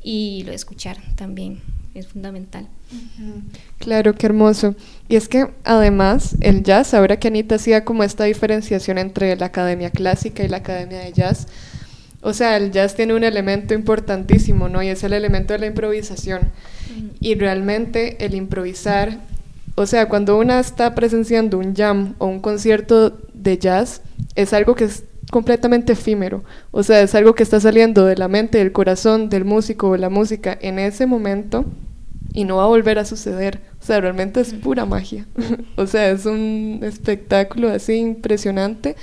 [0.02, 1.60] y lo de escuchar también
[1.94, 2.66] es fundamental.
[3.78, 4.74] Claro, qué hermoso.
[5.08, 9.46] Y es que además el jazz, ahora que Anita hacía como esta diferenciación entre la
[9.46, 11.46] academia clásica y la academia de jazz,
[12.22, 14.82] o sea, el jazz tiene un elemento importantísimo, ¿no?
[14.82, 16.50] Y es el elemento de la improvisación.
[17.20, 19.20] Y realmente el improvisar,
[19.74, 24.02] o sea, cuando una está presenciando un jam o un concierto de jazz,
[24.34, 26.44] es algo que es completamente efímero.
[26.72, 29.96] O sea, es algo que está saliendo de la mente, del corazón del músico o
[29.96, 31.64] la música en ese momento
[32.32, 33.60] y no va a volver a suceder.
[33.80, 35.26] O sea, realmente es pura magia.
[35.76, 38.96] o sea, es un espectáculo así impresionante.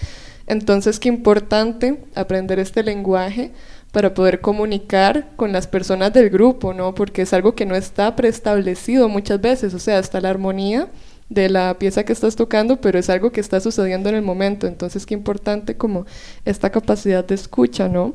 [0.45, 3.51] Entonces, qué importante aprender este lenguaje
[3.91, 6.93] para poder comunicar con las personas del grupo, ¿no?
[6.95, 10.89] Porque es algo que no está preestablecido muchas veces, o sea, hasta la armonía
[11.29, 14.67] de la pieza que estás tocando, pero es algo que está sucediendo en el momento.
[14.67, 16.05] Entonces, qué importante como
[16.45, 18.13] esta capacidad de escucha, ¿no?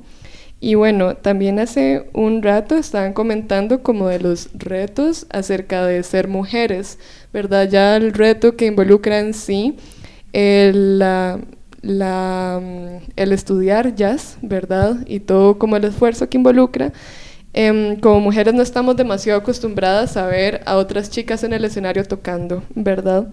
[0.65, 6.29] Y bueno, también hace un rato estaban comentando como de los retos acerca de ser
[6.29, 7.01] mujeres,
[7.33, 7.69] ¿verdad?
[7.69, 9.75] Ya el reto que involucra en sí
[10.33, 11.41] el, la,
[11.83, 15.05] el estudiar jazz, ¿verdad?
[15.09, 16.93] Y todo como el esfuerzo que involucra.
[17.55, 22.05] Em, como mujeres no estamos demasiado acostumbradas a ver a otras chicas en el escenario
[22.05, 23.27] tocando, ¿verdad?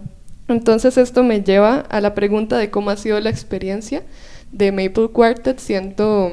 [0.48, 4.02] Entonces esto me lleva a la pregunta de cómo ha sido la experiencia
[4.52, 6.32] de Maple Quartet siendo,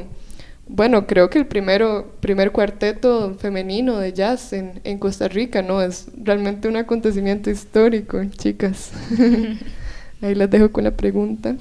[0.68, 5.81] bueno, creo que el primero, primer cuarteto femenino de jazz en, en Costa Rica, ¿no?
[5.81, 8.92] Es realmente un acontecimiento histórico, chicas.
[10.22, 11.57] Ahí las dejo con la pregunta.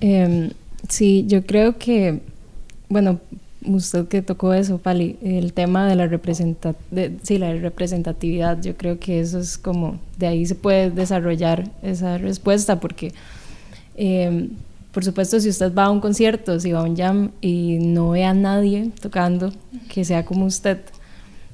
[0.00, 0.50] Eh,
[0.88, 2.20] sí, yo creo que,
[2.88, 3.20] bueno,
[3.64, 6.74] usted que tocó eso, Pali, el tema de la, representa
[7.22, 12.18] sí, la representatividad, yo creo que eso es como, de ahí se puede desarrollar esa
[12.18, 13.12] respuesta, porque
[13.96, 14.48] eh,
[14.96, 18.08] por supuesto si usted va a un concierto, si va a un jam y no
[18.12, 19.52] ve a nadie tocando
[19.92, 20.78] que sea como usted,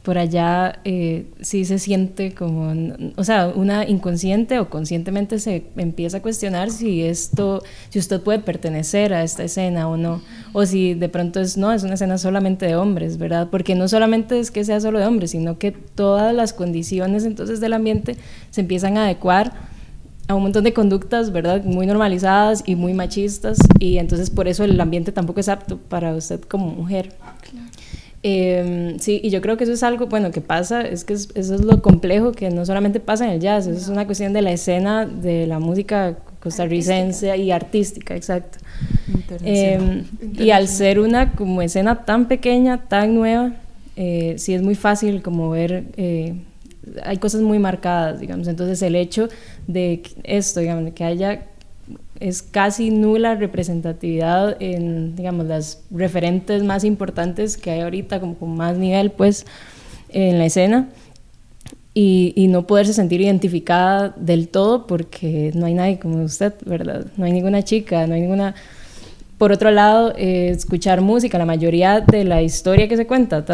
[0.05, 2.72] por allá eh, sí se siente como,
[3.16, 8.38] o sea, una inconsciente o conscientemente se empieza a cuestionar si esto, si usted puede
[8.38, 12.18] pertenecer a esta escena o no, o si de pronto es, no, es una escena
[12.18, 13.48] solamente de hombres, ¿verdad?
[13.50, 17.59] Porque no solamente es que sea solo de hombres, sino que todas las condiciones entonces
[17.59, 18.16] del ambiente
[18.52, 19.72] se empiezan a adecuar
[20.32, 21.62] a un montón de conductas, ¿verdad?
[21.64, 26.14] Muy normalizadas y muy machistas, y entonces por eso el ambiente tampoco es apto para
[26.14, 27.12] usted como mujer.
[28.24, 31.34] Eh, sí, y yo creo que eso es algo, bueno, que pasa, es que eso
[31.34, 34.42] es lo complejo, que no solamente pasa en el jazz, eso es una cuestión de
[34.42, 38.58] la escena de la música costarricense y artística, exacto.
[39.44, 40.04] Eh,
[40.38, 43.52] y al ser una como escena tan pequeña, tan nueva,
[43.96, 46.34] eh, sí es muy fácil como ver, eh,
[47.04, 49.28] hay cosas muy marcadas, digamos, entonces el hecho
[49.66, 51.46] de esto, digamos, que haya
[52.20, 58.56] es casi nula representatividad en, digamos, las referentes más importantes que hay ahorita, como con
[58.56, 59.44] más nivel, pues,
[60.08, 60.88] en la escena.
[61.94, 67.06] Y, y, no poderse sentir identificada del todo porque no hay nadie como usted, ¿verdad?
[67.18, 68.54] No hay ninguna chica, no hay ninguna...
[69.42, 73.44] Por otro lado, eh, escuchar música, la mayoría de la historia que se cuenta,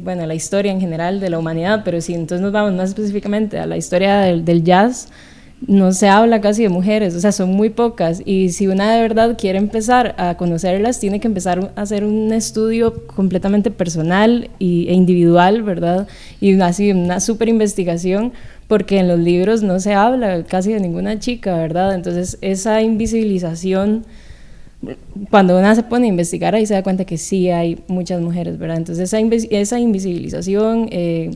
[0.00, 3.58] bueno, la historia en general de la humanidad, pero si entonces nos vamos más específicamente
[3.58, 5.08] a la historia del, del jazz,
[5.66, 8.22] no se habla casi de mujeres, o sea, son muy pocas.
[8.24, 12.32] Y si una de verdad quiere empezar a conocerlas, tiene que empezar a hacer un
[12.32, 16.06] estudio completamente personal y, e individual, ¿verdad?
[16.40, 18.32] Y así una súper investigación,
[18.68, 21.92] porque en los libros no se habla casi de ninguna chica, ¿verdad?
[21.92, 24.04] Entonces, esa invisibilización,
[25.30, 28.58] cuando una se pone a investigar, ahí se da cuenta que sí hay muchas mujeres,
[28.58, 28.76] ¿verdad?
[28.76, 29.18] Entonces, esa,
[29.50, 30.88] esa invisibilización...
[30.90, 31.30] Eh,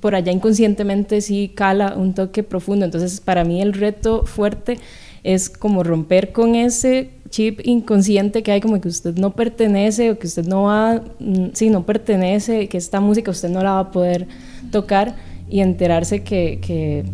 [0.00, 2.84] por allá inconscientemente sí cala un toque profundo.
[2.84, 4.78] Entonces, para mí el reto fuerte
[5.22, 10.18] es como romper con ese chip inconsciente que hay como que usted no pertenece o
[10.18, 13.80] que usted no va, mm, sí, no pertenece, que esta música usted no la va
[13.80, 14.26] a poder
[14.70, 15.16] tocar
[15.48, 17.04] y enterarse que, que,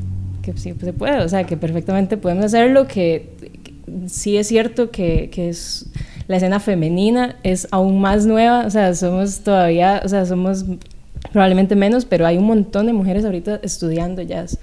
[0.43, 3.31] que sí se puede, o sea, que perfectamente podemos hacerlo, que
[4.07, 5.87] sí es cierto que, que es
[6.29, 10.65] la escena femenina es aún más nueva, o sea, somos todavía, o sea, somos
[11.31, 14.59] probablemente menos, pero hay un montón de mujeres ahorita estudiando jazz.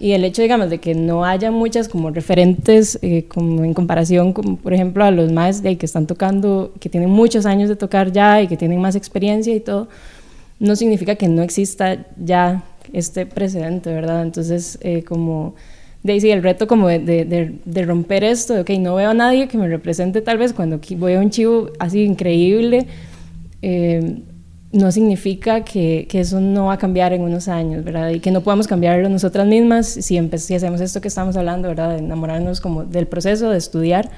[0.00, 4.32] Y el hecho, digamos, de que no haya muchas como referentes, eh, como en comparación,
[4.32, 8.40] por ejemplo a los más que están tocando, que tienen muchos años de tocar ya
[8.40, 9.88] y que tienen más experiencia y todo,
[10.60, 14.22] no significa que no exista ya este precedente, ¿verdad?
[14.22, 15.54] Entonces, eh, como
[16.08, 19.46] Daisy, el reto como de, de, de, romper esto, de, ok, no veo a nadie
[19.46, 22.86] que me represente tal vez cuando voy a un chivo así increíble,
[23.62, 24.22] eh,
[24.72, 28.10] no significa que, que, eso no va a cambiar en unos años, ¿verdad?
[28.10, 31.90] Y que no podamos cambiarlo nosotras mismas si, si hacemos esto que estamos hablando, ¿verdad?
[31.92, 34.10] De enamorarnos como del proceso de estudiar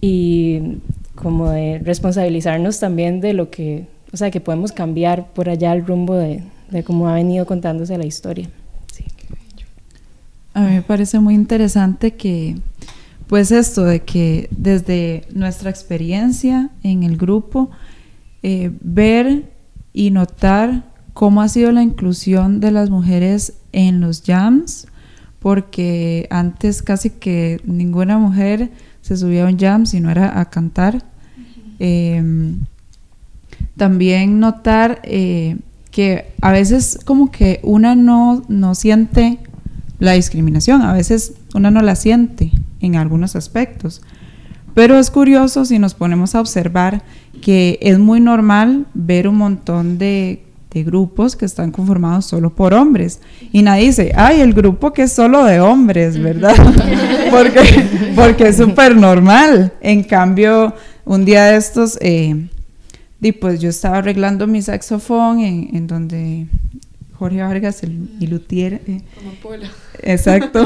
[0.00, 0.78] y
[1.14, 5.86] como de responsabilizarnos también de lo que, o sea, que podemos cambiar por allá el
[5.86, 8.48] rumbo de, de cómo ha venido contándose la historia.
[10.52, 12.56] A mí me parece muy interesante que,
[13.28, 17.70] pues esto de que desde nuestra experiencia en el grupo,
[18.42, 19.44] eh, ver
[19.92, 24.88] y notar cómo ha sido la inclusión de las mujeres en los jams,
[25.38, 28.70] porque antes casi que ninguna mujer
[29.02, 31.04] se subía a un jam si no era a cantar.
[31.78, 32.60] Em,
[33.76, 35.56] también notar eh,
[35.90, 39.38] que a veces como que una no, no siente
[40.00, 44.02] la discriminación, a veces una no la siente en algunos aspectos.
[44.74, 47.02] Pero es curioso si nos ponemos a observar
[47.42, 53.20] que es muy normal ver un montón de, grupos que están conformados solo por hombres.
[53.50, 56.54] Y nadie dice, ay, el grupo que es solo de hombres, ¿verdad?
[57.30, 57.60] porque,
[58.14, 59.72] porque es súper normal.
[59.80, 60.72] En cambio,
[61.04, 62.46] un día de estos, eh,
[63.40, 66.46] pues yo estaba arreglando mi saxofón en, en donde
[67.20, 68.80] Jorge Vargas, el, el luthier.
[68.86, 69.54] Eh, Como
[70.02, 70.64] Exacto.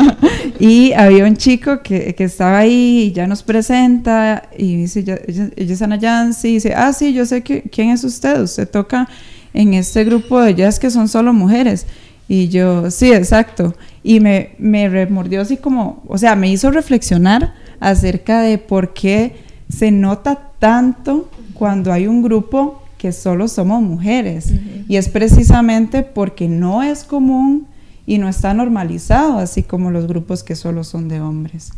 [0.60, 5.18] y había un chico que, que, estaba ahí y ya nos presenta y dice, ella,
[5.26, 8.70] ella, es Ana Yancy, y dice, ah, sí, yo sé que, quién es usted, usted
[8.70, 9.08] toca
[9.52, 11.84] en este grupo de jazz que son solo mujeres.
[12.28, 13.74] Y yo, sí, exacto.
[14.04, 19.34] Y me, me remordió así como, o sea, me hizo reflexionar acerca de por qué
[19.68, 24.52] se nota tanto cuando hay un grupo que solo somos mujeres.
[24.88, 27.66] Y es precisamente porque no es común
[28.06, 31.70] y no está normalizado, así como los grupos que solo son de hombres.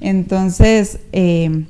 [0.00, 1.64] Entonces, eh,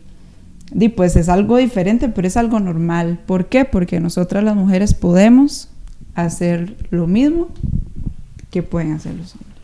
[0.96, 3.20] pues es algo diferente, pero es algo normal.
[3.26, 3.64] ¿Por qué?
[3.64, 5.68] Porque nosotras las mujeres podemos
[6.14, 7.48] hacer lo mismo
[8.50, 9.54] que pueden hacer los hombres.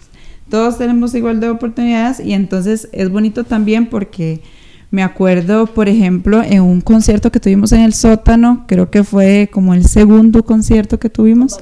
[0.50, 4.42] Todos tenemos igual de oportunidades y entonces es bonito también porque
[4.90, 9.48] me acuerdo, por ejemplo, en un concierto que tuvimos en el sótano, creo que fue
[9.52, 11.58] como el segundo concierto que tuvimos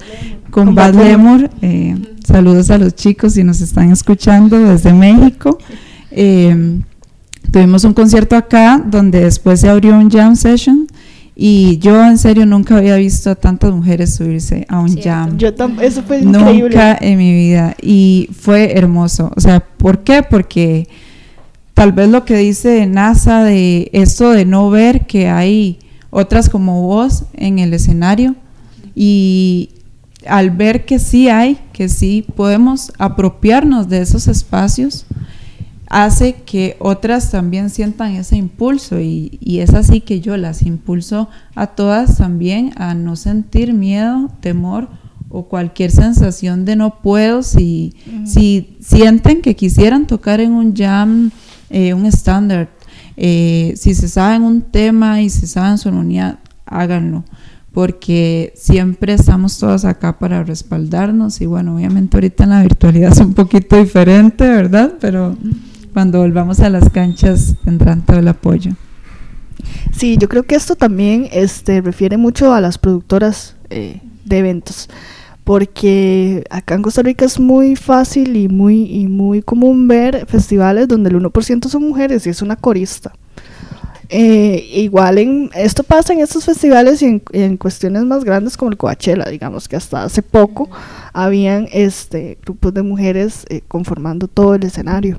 [0.51, 1.51] con Bad Lemur.
[1.61, 1.95] Eh,
[2.27, 5.59] saludos a los chicos si nos están escuchando desde México.
[6.11, 6.81] Eh,
[7.53, 10.87] tuvimos un concierto acá donde después se abrió un jam session.
[11.41, 15.37] Y yo en serio nunca había visto a tantas mujeres subirse a un jam.
[15.37, 15.49] Yo
[15.83, 16.71] eso fue increíble.
[16.71, 17.77] Nunca en mi vida.
[17.81, 19.31] Y fue hermoso.
[19.37, 20.25] O sea, ¿por qué?
[20.29, 20.89] Porque
[21.79, 25.79] tal vez lo que dice NASA de esto de no ver que hay
[26.11, 28.35] otras como vos en el escenario
[28.97, 29.71] y
[30.27, 35.07] al ver que sí hay, que sí podemos apropiarnos de esos espacios,
[35.89, 41.69] hace que otras también sientan ese impulso y, es así que yo las impulso a
[41.69, 44.89] todas también a no sentir miedo, temor
[45.29, 51.31] o cualquier sensación de no puedo si, si sienten que quisieran tocar en un jam
[51.71, 52.69] eh, un estándar.
[53.17, 57.25] Eh, si se saben un tema y se saben su armonía, háganlo,
[57.73, 63.21] porque siempre estamos todos acá para respaldarnos y bueno, obviamente ahorita en la virtualidad es
[63.21, 64.95] un poquito diferente, ¿verdad?
[65.01, 65.37] Pero
[65.93, 68.73] cuando volvamos a las canchas tendrán todo el apoyo.
[69.93, 74.89] Sí, yo creo que esto también este, refiere mucho a las productoras eh, de eventos
[75.49, 80.89] porque acá en Costa Rica es muy fácil y muy, y muy común ver festivales
[80.89, 83.15] donde el 1% son mujeres y es una corista.
[84.11, 88.77] Eh, igual en, esto pasa en estos festivales y en, cuestiones más grandes como el
[88.77, 90.69] Coachella, digamos que hasta hace poco
[91.15, 95.19] habían este, grupos de mujeres eh, conformando todo el escenario.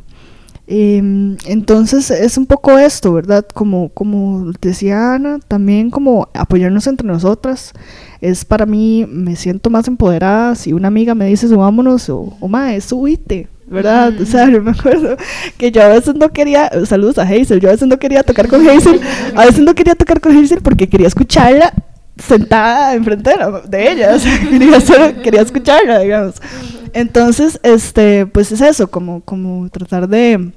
[0.72, 3.44] Em, entonces es un poco esto, ¿verdad?
[3.56, 7.74] Como, como decía Ana, también como apoyarnos entre nosotras.
[8.22, 12.48] Es para mí, me siento más empoderada si una amiga me dice subámonos o, o
[12.48, 14.14] mae, subite, ¿verdad?
[14.22, 15.18] O sea, yo me acuerdo
[15.58, 18.48] que yo a veces no quería, saludos a Hazel, yo a veces no quería tocar
[18.48, 19.02] con Hazel,
[19.36, 21.74] a veces no quería tocar con Hazel porque quería escucharla
[22.20, 23.32] sentada enfrente
[23.68, 24.18] de, ella,
[24.50, 26.36] quería, quería escucharla, digamos.
[26.94, 30.52] Entonces, este, pues es eso, como, como tratar de,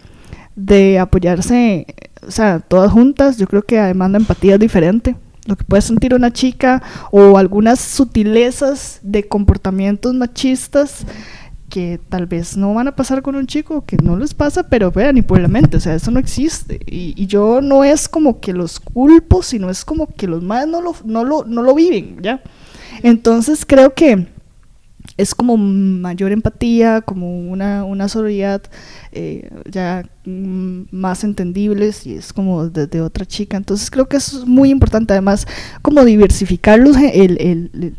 [0.57, 1.87] de apoyarse,
[2.27, 5.17] o sea, todas juntas, yo creo que además la empatía es diferente.
[5.45, 11.05] Lo que puede sentir una chica o algunas sutilezas de comportamientos machistas
[11.73, 14.93] que tal vez no van a pasar con un chico, que no les pasa, pero
[14.93, 16.79] vean, ni por la mente, o sea, eso no existe.
[16.87, 20.83] Y, yo no es como que los culpo, sino es como que los más no
[20.83, 22.43] lo, no lo, no lo viven, ¿ya?
[23.03, 24.27] Entonces creo que
[25.17, 28.65] es como mayor empatía, como una, una solidaridad
[29.13, 33.57] eh, ya más entendibles y es como desde otra chica.
[33.57, 35.47] Entonces creo que es muy importante, además,
[35.81, 37.95] como diversificar los, el, el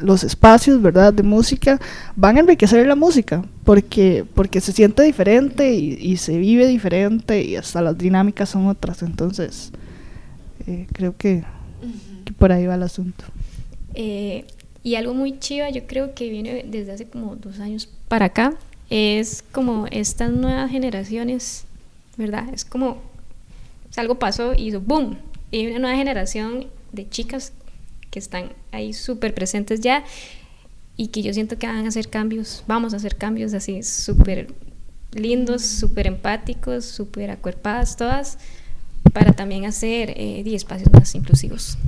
[0.00, 1.80] los espacios, ¿verdad?, de música
[2.14, 7.56] van a enriquecer la música, porque, porque se siente diferente y, se vive diferente y
[7.56, 9.02] hasta las dinámicas son otras.
[9.02, 9.72] Entonces,
[10.66, 11.44] eh, creo que,
[12.38, 13.24] por ahí va el asunto.
[13.94, 14.44] Eh,
[14.82, 18.54] y algo muy chiva, yo creo que viene desde hace como dos años para acá,
[18.90, 21.64] es como estas nuevas generaciones,
[22.16, 22.44] ¿verdad?
[22.52, 22.98] Es como,
[23.96, 25.16] algo pasó y hizo boom.
[25.50, 27.52] Y hay una nueva generación de chicas
[28.10, 30.04] que están ahí súper presentes ya
[30.96, 34.48] y que yo siento que van a hacer cambios, vamos a hacer cambios así súper
[35.12, 38.38] lindos, súper empáticos, súper acuerpadas todas,
[39.12, 41.78] para también hacer eh, espacios más inclusivos.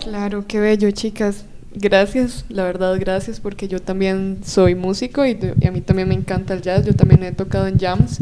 [0.00, 1.44] Claro, qué bello, chicas.
[1.74, 6.14] Gracias, la verdad, gracias, porque yo también soy músico y, y, a mí también me
[6.14, 6.84] encanta el jazz.
[6.84, 8.18] Yo también he tocado en jams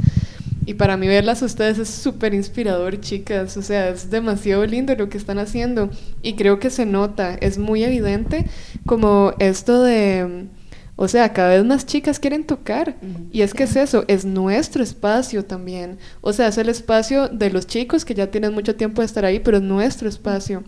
[0.70, 3.56] y para mí verlas a ustedes es súper inspirador, chicas.
[3.56, 5.90] O sea, es demasiado lindo lo que están haciendo.
[6.22, 8.46] Y creo que se nota, es muy evidente
[8.86, 10.46] como esto de...
[10.94, 12.94] O sea, cada vez más chicas quieren tocar.
[13.32, 15.98] Y es que es eso, es nuestro espacio también.
[16.20, 19.24] O sea, es el espacio de los chicos que ya tienen mucho tiempo de estar
[19.24, 20.62] ahí, pero es nuestro espacio.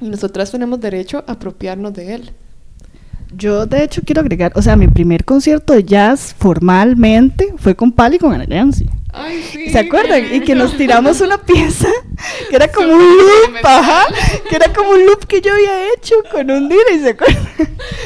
[0.00, 2.30] Y nosotras tenemos derecho a apropiarnos de él.
[3.34, 7.90] Yo, de hecho, quiero agregar, o sea, mi primer concierto de jazz formalmente fue con
[7.90, 8.70] Pali y con Ana.
[9.12, 10.34] Ay, sí, ¿Se acuerdan?
[10.34, 11.88] Y que nos tiramos una pieza
[12.50, 14.06] que era como un loop, ajá,
[14.48, 17.48] que era como un loop que yo había hecho con un y ¿se acuerdan?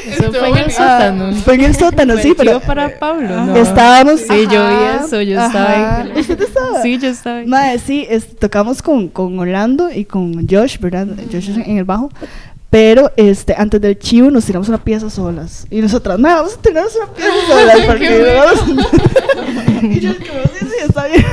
[0.07, 1.25] Eso fue en el sótano.
[1.25, 3.55] Ah, fue en el sótano, sí, pero para Pablo, ¿no?
[3.55, 6.11] Estábamos, sí, yo vi eso, yo estaba ahí.
[6.15, 6.81] ¿Usted estaba?
[6.81, 7.47] Sí, yo estaba ahí.
[7.47, 8.07] Madre, sí,
[8.39, 11.07] tocamos con, con Orlando y con Josh, ¿verdad?
[11.31, 12.09] Josh en el bajo.
[12.73, 15.67] Pero este, antes del chivo nos tiramos una pieza solas.
[15.69, 17.81] Y nosotras, no, vamos a tirarnos una pieza solas.
[17.85, 19.83] Porque vamos...
[19.83, 20.13] y yo,
[21.05, 21.25] está bien.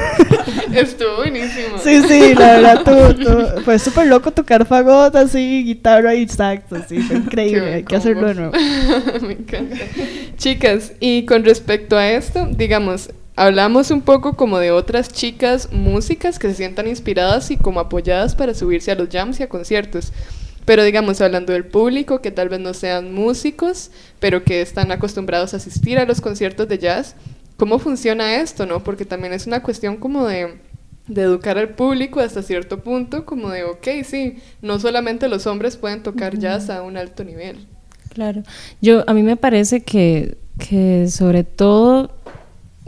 [0.74, 1.78] Estuvo buenísimo.
[1.82, 6.76] Sí, sí, la verdad, tú, tú, fue súper loco tocar fagot así, guitarra y saxo,
[6.88, 7.74] sí, fue increíble.
[7.74, 8.52] Hay que hacerlo de nuevo.
[9.22, 9.76] Me encanta.
[10.36, 16.38] Chicas, y con respecto a esto, digamos, hablamos un poco como de otras chicas músicas
[16.38, 20.12] que se sientan inspiradas y como apoyadas para subirse a los jams y a conciertos.
[20.64, 23.90] Pero digamos, hablando del público, que tal vez no sean músicos,
[24.20, 27.16] pero que están acostumbrados a asistir a los conciertos de jazz,
[27.60, 28.82] ¿cómo funciona esto, no?
[28.82, 30.54] Porque también es una cuestión como de,
[31.08, 35.76] de educar al público hasta cierto punto, como de, ok, sí, no solamente los hombres
[35.76, 37.66] pueden tocar jazz a un alto nivel.
[38.14, 38.44] Claro,
[38.80, 42.16] yo a mí me parece que, que sobre todo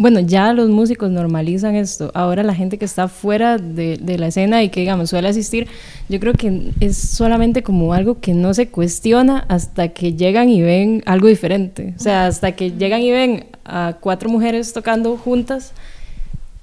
[0.03, 2.11] bueno, ya los músicos normalizan esto.
[2.13, 5.69] Ahora la gente que está fuera de, la escena y que, digamos, suele asistir,
[6.09, 10.61] yo creo que es solamente como algo que no se cuestiona hasta que llegan y
[10.61, 11.95] ven algo diferente.
[11.97, 15.73] O sea, hasta que llegan y ven a cuatro mujeres tocando juntas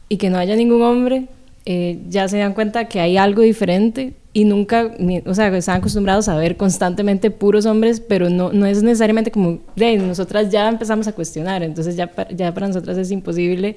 [0.09, 1.27] y que no haya ningún hombre,
[1.65, 4.91] eh, ya se dan cuenta que hay algo diferente y nunca,
[5.25, 9.59] o sea, están acostumbrados a ver constantemente puros hombres, pero no, no es necesariamente como,
[9.75, 13.75] de nosotras ya empezamos a cuestionar, entonces ya, ya para nosotras es imposible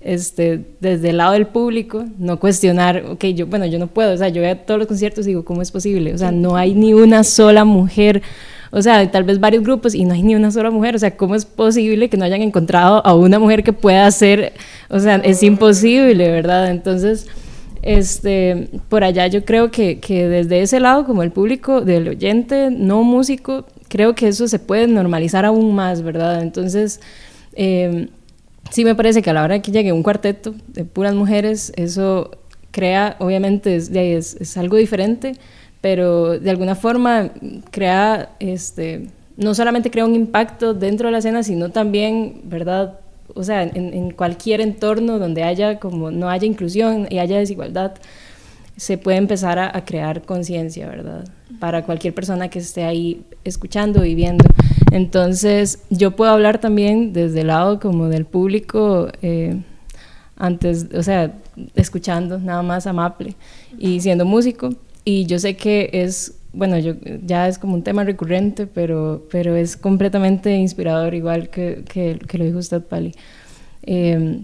[0.00, 4.16] este, desde el lado del público, no cuestionar, ok, yo, bueno, yo no puedo, o
[4.16, 6.14] sea, yo voy a todos los conciertos y digo, ¿cómo es posible?
[6.14, 8.22] O sea, no hay ni una sola mujer,
[8.70, 11.14] o sea, tal vez varios grupos y no hay ni una sola mujer, o sea,
[11.18, 14.54] ¿cómo es posible que no hayan encontrado a una mujer que pueda hacer,
[14.88, 16.70] o sea, es imposible, ¿verdad?
[16.70, 17.26] Entonces
[17.82, 22.70] este, por allá yo creo que, que, desde ese lado, como el público, del oyente
[22.70, 26.42] no músico, creo que eso se puede normalizar aún más, ¿verdad?
[26.42, 27.00] Entonces,
[27.54, 28.08] eh,
[28.70, 32.30] sí me parece que a la hora que llegue un cuarteto de puras mujeres, eso
[32.70, 35.32] crea, obviamente es, es, algo diferente,
[35.80, 37.30] pero de alguna forma
[37.70, 43.00] crea, este, no solamente crea un impacto dentro de la escena, sino también, ¿verdad?
[43.34, 47.94] O sea, en, en cualquier entorno donde haya como no haya inclusión y haya desigualdad,
[48.76, 51.24] se puede empezar a, a crear conciencia, ¿verdad?
[51.58, 54.44] Para cualquier persona que esté ahí escuchando y viendo.
[54.90, 59.60] Entonces, yo puedo hablar también desde el lado como del público, eh,
[60.36, 61.34] antes, o sea,
[61.74, 63.34] escuchando nada más amable
[63.78, 64.74] y siendo músico.
[65.04, 66.94] Y yo sé que es, bueno, yo,
[67.24, 72.44] ya es como un tema recurrente, pero, pero es completamente inspirador, igual que, que, lo
[72.44, 73.14] dijo usted, Pali.
[73.82, 74.42] Eh,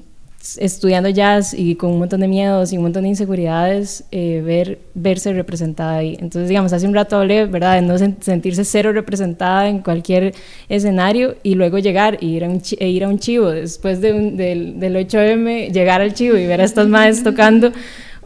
[0.59, 4.79] estudiando jazz y con un montón de miedos y un montón de inseguridades, eh, ver,
[4.95, 6.17] verse representada ahí.
[6.21, 10.35] Entonces, digamos, hace un rato hablé, ¿verdad?, de no sentirse cero representada en cualquier
[10.69, 14.13] escenario y luego llegar y ir a un, e ir a un chivo, después de
[14.13, 17.73] del, del 8M, llegar al chivo y ver a estas madres tocando,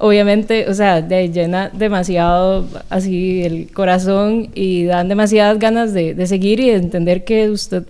[0.00, 6.26] obviamente, o sea, de, llena demasiado así el corazón y dan demasiadas ganas de, de
[6.26, 7.84] seguir y de entender que usted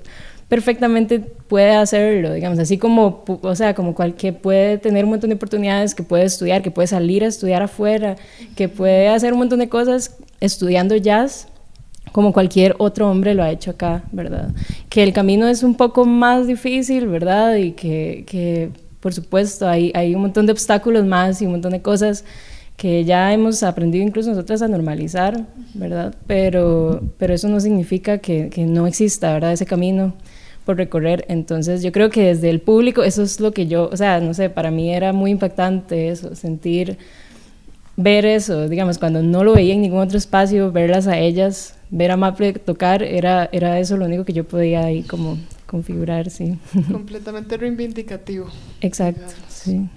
[0.48, 5.36] perfectamente puede hacerlo, digamos, así como, o sea, como cualquier puede tener un montón de
[5.36, 8.16] oportunidades, que puede estudiar, que puede salir a estudiar afuera,
[8.56, 11.46] que puede hacer un montón de cosas estudiando jazz,
[12.10, 14.50] como cualquier otro hombre lo ha hecho acá, ¿verdad?
[14.88, 17.54] Que el camino es un poco más difícil, ¿verdad?
[17.54, 18.70] Y que, que
[19.00, 22.24] por supuesto, hay, un montón de obstáculos más y un montón de cosas
[22.76, 26.14] que ya hemos aprendido incluso nosotras a normalizar, ¿verdad?
[26.26, 29.52] Pero, pero eso no significa que, que no exista, ¿verdad?
[29.52, 30.14] Ese camino
[30.64, 31.24] por recorrer.
[31.28, 34.34] Entonces yo creo que desde el público, eso es lo que yo, o sea, no
[34.34, 36.98] sé, para mí era muy impactante eso, sentir,
[37.96, 42.10] ver eso, digamos, cuando no lo veía en ningún otro espacio, verlas a ellas, ver
[42.10, 45.38] a Maple tocar, era, era eso lo único que yo podía ahí como
[45.70, 46.58] configurar, sí.
[46.90, 48.48] Completamente reivindicativo.
[48.80, 49.88] Exacto, sí.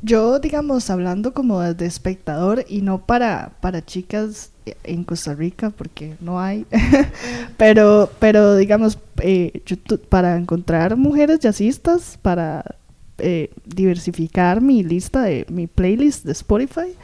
[0.00, 4.52] Yo, digamos, hablando como de espectador y no para, para chicas
[4.84, 6.66] en Costa Rica, porque no hay,
[7.58, 9.60] pero, pero digamos, eh,
[10.08, 12.76] para encontrar mujeres jazzistas, para
[13.18, 16.94] eh, diversificar mi lista de mi playlist de Spotify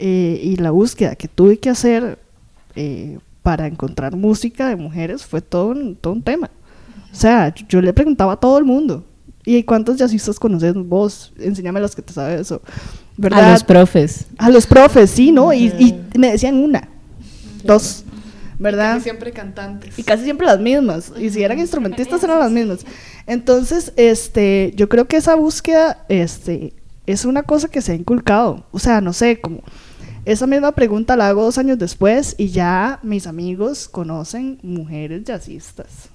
[0.00, 2.18] eh, y la búsqueda que tuve que hacer
[3.44, 6.50] para encontrar música de mujeres fue todo un, todo un tema.
[7.12, 9.04] O sea, yo le preguntaba a todo el mundo,
[9.46, 11.32] ¿Y cuántos jazzistas conoces vos?
[11.38, 12.62] Enséñame los que te sabes eso.
[13.16, 13.50] ¿verdad?
[13.50, 14.26] A los profes.
[14.38, 15.52] A los profes, sí, ¿no?
[15.52, 16.88] Y, y me decían una,
[17.62, 18.04] dos,
[18.58, 18.92] ¿verdad?
[18.92, 19.98] Y casi siempre cantantes.
[19.98, 21.12] Y casi siempre las mismas.
[21.18, 22.86] Y si eran instrumentistas, eran las mismas.
[23.26, 26.72] Entonces, este, yo creo que esa búsqueda, este,
[27.06, 28.64] es una cosa que se ha inculcado.
[28.72, 29.62] O sea, no sé, como
[30.24, 36.10] esa misma pregunta la hago dos años después y ya mis amigos conocen mujeres jazzistas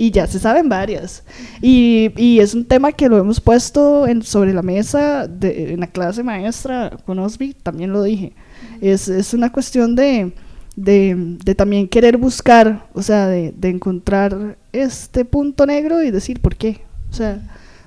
[0.00, 1.22] y ya se saben varias.
[1.60, 5.88] Y, y, es un tema que lo hemos puesto sobre la mesa de, en la
[5.88, 8.32] clase maestra con Osby, también lo dije.
[8.80, 10.32] Es, es una cuestión de,
[10.74, 16.40] de, de, también querer buscar, o sea, de, de, encontrar este punto negro y decir
[16.40, 16.80] por qué.
[17.10, 17.42] O sea,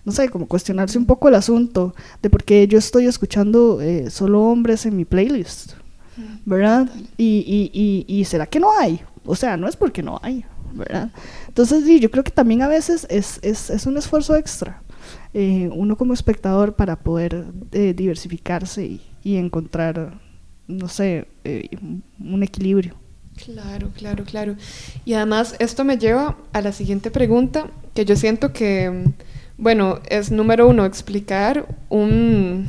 [0.05, 4.09] no sé, como cuestionarse un poco el asunto de por qué yo estoy escuchando eh,
[4.09, 5.73] solo hombres en mi playlist,
[6.45, 6.89] ¿verdad?
[7.17, 9.01] Y, y, y, y será que no hay.
[9.25, 11.11] O sea, no es porque no hay, ¿verdad?
[11.47, 14.81] Entonces, sí, yo creo que también a veces es, es, es un esfuerzo extra,
[15.33, 20.19] eh, uno como espectador para poder eh, diversificarse y, encontrar,
[20.67, 21.27] no sé,
[22.19, 22.95] un equilibrio.
[23.37, 24.55] Claro, claro, claro.
[25.05, 29.05] Y además esto me lleva a la siguiente pregunta, que yo siento que,
[29.57, 32.67] bueno, es número uno, explicar un,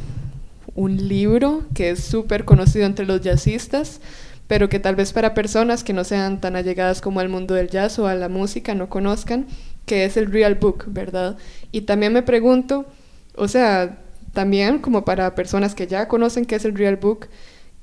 [0.74, 4.00] un libro que es súper conocido entre los jazzistas,
[4.46, 7.70] pero que tal vez para personas que no sean tan allegadas como al mundo del
[7.70, 9.46] jazz o a la música no conozcan,
[9.86, 11.36] que es el Real Book, ¿verdad?
[11.72, 12.86] Y también me pregunto,
[13.36, 13.98] o sea,
[14.32, 17.28] también como para personas que ya conocen qué es el Real Book,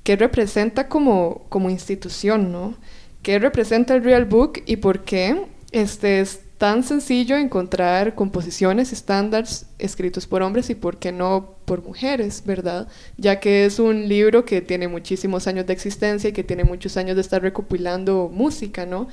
[0.04, 2.74] ¿qué representa como, como institución, ¿no?
[3.22, 9.66] ¿Qué representa el Real Book y por qué este es tan sencillo encontrar composiciones estándares
[9.80, 12.86] escritos por hombres y por qué no por mujeres, ¿verdad?
[13.16, 16.96] Ya que es un libro que tiene muchísimos años de existencia y que tiene muchos
[16.96, 19.08] años de estar recopilando música, ¿no?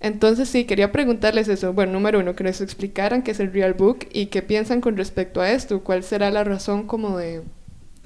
[0.00, 1.74] Entonces sí, quería preguntarles eso.
[1.74, 4.96] Bueno, número uno, que nos explicaran qué es el Real Book y qué piensan con
[4.96, 5.84] respecto a esto.
[5.84, 7.42] ¿Cuál será la razón como de,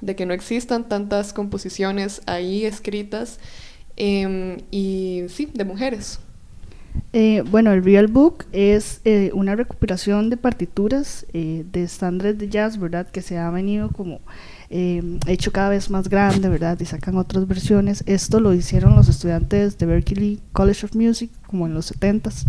[0.01, 3.39] de que no existan tantas composiciones ahí escritas?
[3.95, 6.19] Eh, y sí, de mujeres.
[7.13, 12.47] Eh, bueno, el Real Book es eh, una recuperación de partituras eh, de estándares de
[12.47, 13.07] jazz, ¿verdad?
[13.07, 14.19] Que se ha venido como
[14.73, 16.79] hecho cada vez más grande, ¿verdad?
[16.79, 18.05] Y sacan otras versiones.
[18.07, 22.45] Esto lo hicieron los estudiantes de Berklee College of Music como en los 70s.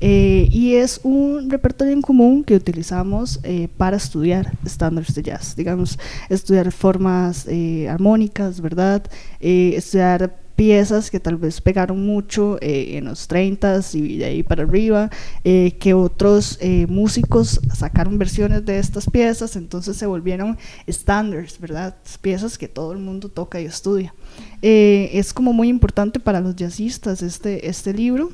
[0.00, 3.40] y es un repertorio en común que utilizamos
[3.78, 7.46] para estudiar estándares de jazz, digamos, estudiar formas
[7.88, 9.02] armónicas, ¿verdad?
[9.40, 14.62] estudiar piezas que tal vez pegaron mucho eh, en los 30 y de ahí para
[14.62, 15.10] arriba,
[15.44, 21.96] eh, que otros eh, músicos sacaron versiones de estas piezas, entonces se volvieron estándares, ¿verdad?
[22.20, 24.14] Piezas que todo el mundo toca y estudia.
[24.62, 28.30] es como muy importante para los jazzistas este, este libro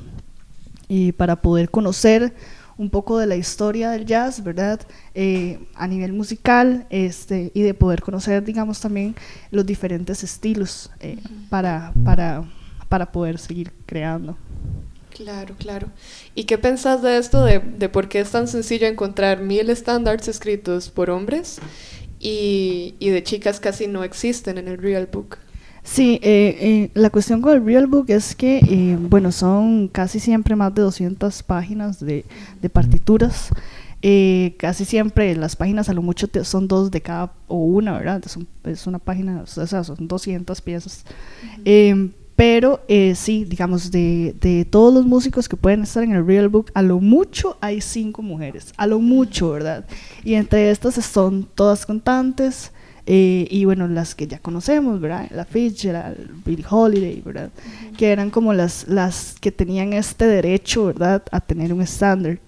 [0.87, 2.33] y para poder conocer
[2.81, 4.81] un poco de la historia del jazz, ¿verdad?
[5.13, 9.15] Eh, a nivel musical este, y de poder conocer, digamos, también
[9.51, 11.19] los diferentes estilos eh,
[11.51, 12.43] para, para,
[12.89, 14.35] para poder seguir creando.
[15.11, 15.89] Claro, claro.
[16.33, 20.27] ¿Y qué pensás de esto de, de por qué es tan sencillo encontrar mil estándares
[20.27, 21.59] escritos por hombres
[22.19, 25.37] y, y de chicas casi no existen en el Real Book?
[25.83, 30.19] Sí, eh, eh, la cuestión con el Real Book es que, eh, bueno, son casi
[30.19, 32.23] siempre más de 200 páginas de,
[32.71, 33.49] partituras.
[34.57, 38.21] casi siempre las páginas a lo mucho son dos de cada o una, ¿verdad?
[38.63, 41.03] Es, una página, o sea, son 200 piezas.
[42.35, 42.81] Pero
[43.15, 46.83] sí, digamos, de, de, todos los músicos que pueden estar en el Real Book, a
[46.83, 49.85] lo mucho hay cinco mujeres, a lo mucho, ¿verdad?
[50.23, 52.71] Y entre estas son todas cantantes,
[53.05, 55.29] eh, y bueno, las que ya conocemos, ¿verdad?
[55.31, 57.49] La Fitzgerald, Billie Holiday, ¿verdad?
[57.97, 61.23] Que eran como las, las que tenían este derecho, ¿verdad?
[61.31, 62.39] A tener un estándar.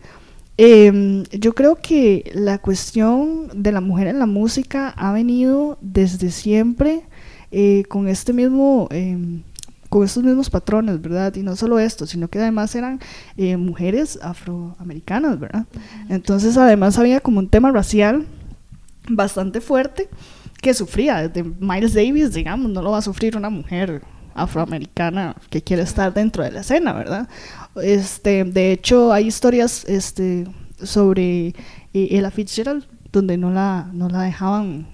[0.57, 6.29] Em, yo creo que la cuestión de la mujer en la música ha venido desde
[6.31, 7.03] siempre
[7.51, 8.87] eh, con este mismo...
[8.91, 9.41] Em,
[9.89, 11.35] con estos mismos patrones, ¿verdad?
[11.35, 12.99] Y no solo esto, sino que además eran
[13.37, 15.67] eh, mujeres afroamericanas, ¿verdad?
[16.09, 18.25] Entonces además había como un tema racial
[19.07, 20.09] bastante fuerte
[20.63, 21.27] que sufría.
[21.27, 24.01] Desde Miles Davis, digamos, no lo va a sufrir una mujer
[24.33, 27.27] afroamericana que quiere estar dentro de la escena, ¿verdad?
[27.75, 30.47] Este, de hecho, hay historias este,
[30.81, 31.53] sobre eh,
[31.93, 34.87] Ella Fitzgerald donde no la, no la dejaban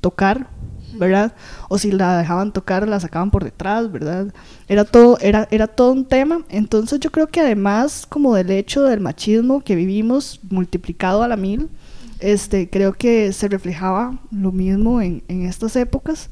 [0.00, 0.48] tocar,
[0.94, 1.32] ¿verdad?
[1.68, 4.34] O si la dejaban tocar, la sacaban por detrás, ¿verdad?
[4.66, 6.44] Era todo, era, era todo un tema.
[6.48, 11.36] Entonces yo creo que además como del hecho del machismo que vivimos multiplicado a la
[11.36, 11.68] mil,
[12.20, 16.28] este, creo que se reflejaba lo mismo en, estas épocas.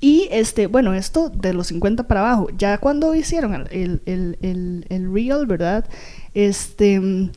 [0.00, 5.86] Y este, bueno, esto de los 50 para abajo, ya cuando hicieron el, Real, ¿verdad?
[6.34, 7.30] Este,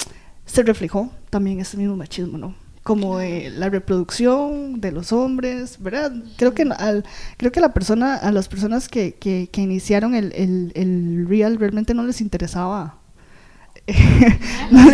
[0.45, 2.55] se reflejó también ese mismo machismo, ¿no?
[2.83, 6.11] Como la reproducción de los hombres, ¿verdad?
[6.37, 7.05] Creo que, al,
[7.37, 12.03] creo que la persona, a las personas que, que, que iniciaron el Real realmente no
[12.03, 12.96] les interesaba
[14.71, 14.91] no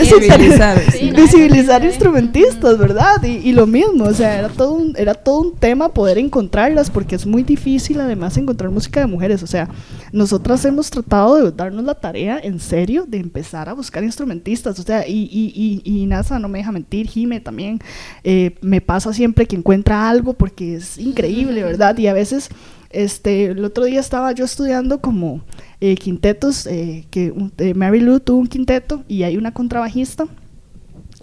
[1.15, 3.23] visibilizar, instrumentistas, ¿verdad?
[3.23, 7.15] Y, lo mismo, o sea, era todo, un, era todo un tema poder encontrarlas porque
[7.15, 9.67] es muy difícil además encontrar música de mujeres, o sea,
[10.11, 14.83] nosotras hemos tratado de darnos la tarea en serio de empezar a buscar instrumentistas, o
[14.83, 17.79] sea, y, y, y, NASA no me deja mentir, Jime también,
[18.23, 21.97] eh, me pasa siempre que encuentra algo porque es increíble, ¿verdad?
[21.97, 22.49] Y a veces,
[22.91, 25.41] este, el otro día estaba yo estudiando como
[25.86, 30.27] eh, quintetos, eh, que eh, Mary Lou tuvo un quinteto y hay una contrabajista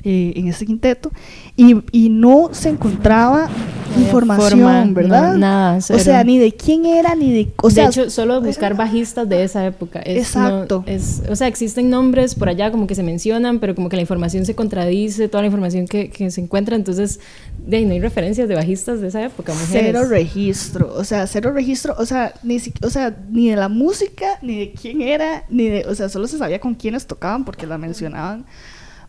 [0.05, 1.11] en ese quinteto
[1.57, 3.49] y, no se encontraba
[3.97, 5.35] información, ¿verdad?
[5.37, 5.77] nada.
[5.79, 7.53] O sea, ni de quién era, ni de...
[7.63, 10.01] O de hecho, solo buscar bajistas de esa época.
[10.05, 10.85] exacto.
[10.87, 14.03] es, o sea, existen nombres por allá como que se mencionan, pero como que la
[14.03, 17.21] información se contradice, toda la información que, que se encuentra, entonces
[17.67, 19.93] de ahí no hay referencias de bajistas de esa época, mujeres.
[19.93, 24.39] Cero registro, o sea, cero registro, o sea, ni, o sea, ni de la música,
[24.43, 25.87] ni de quién era, ni de...
[25.87, 28.47] O sea, solo se sabía con quiénes tocaban porque la mencionaban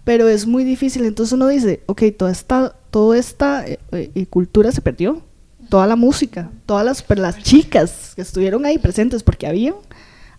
[0.04, 1.06] pero es muy difícil.
[1.06, 5.22] Entonces uno dice, ok, toda esta, toda esta eh, eh, cultura se perdió,
[5.70, 9.76] toda la música, todas las, las chicas que estuvieron ahí presentes, porque habían,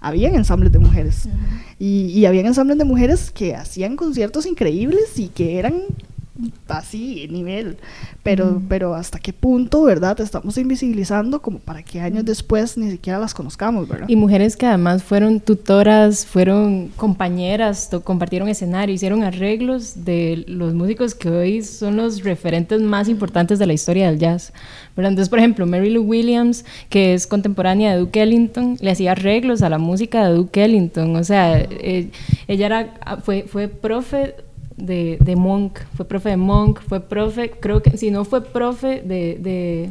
[0.01, 1.29] habían ensambles de mujeres.
[1.79, 5.83] y, y habían ensambles de mujeres que hacían conciertos increíbles y que eran
[6.69, 7.77] así, nivel.
[8.23, 10.21] Pero, pero hasta qué punto, ¿verdad?
[10.21, 14.09] Estamos invisibilizando como para que años después ni siquiera las conozcamos, ¿verdad?
[14.09, 21.15] Y mujeres que además fueron tutoras, fueron compañeras, compartieron escenario, hicieron arreglos de los músicos
[21.15, 24.53] que hoy son los referentes más importantes de la historia del jazz.
[24.97, 25.11] ¿verdad?
[25.13, 29.63] Entonces, por ejemplo, Mary Lou Williams, que es contemporánea de Duke Ellington, le hacía arreglos
[29.63, 31.17] a la música de Duke Ellington.
[31.17, 32.11] O sea, eh,
[32.49, 34.35] ella era, fue, fue profe
[34.77, 39.03] de, de, Monk, fue profe de Monk, fue profe, creo que si no fue profe
[39.03, 39.91] de, de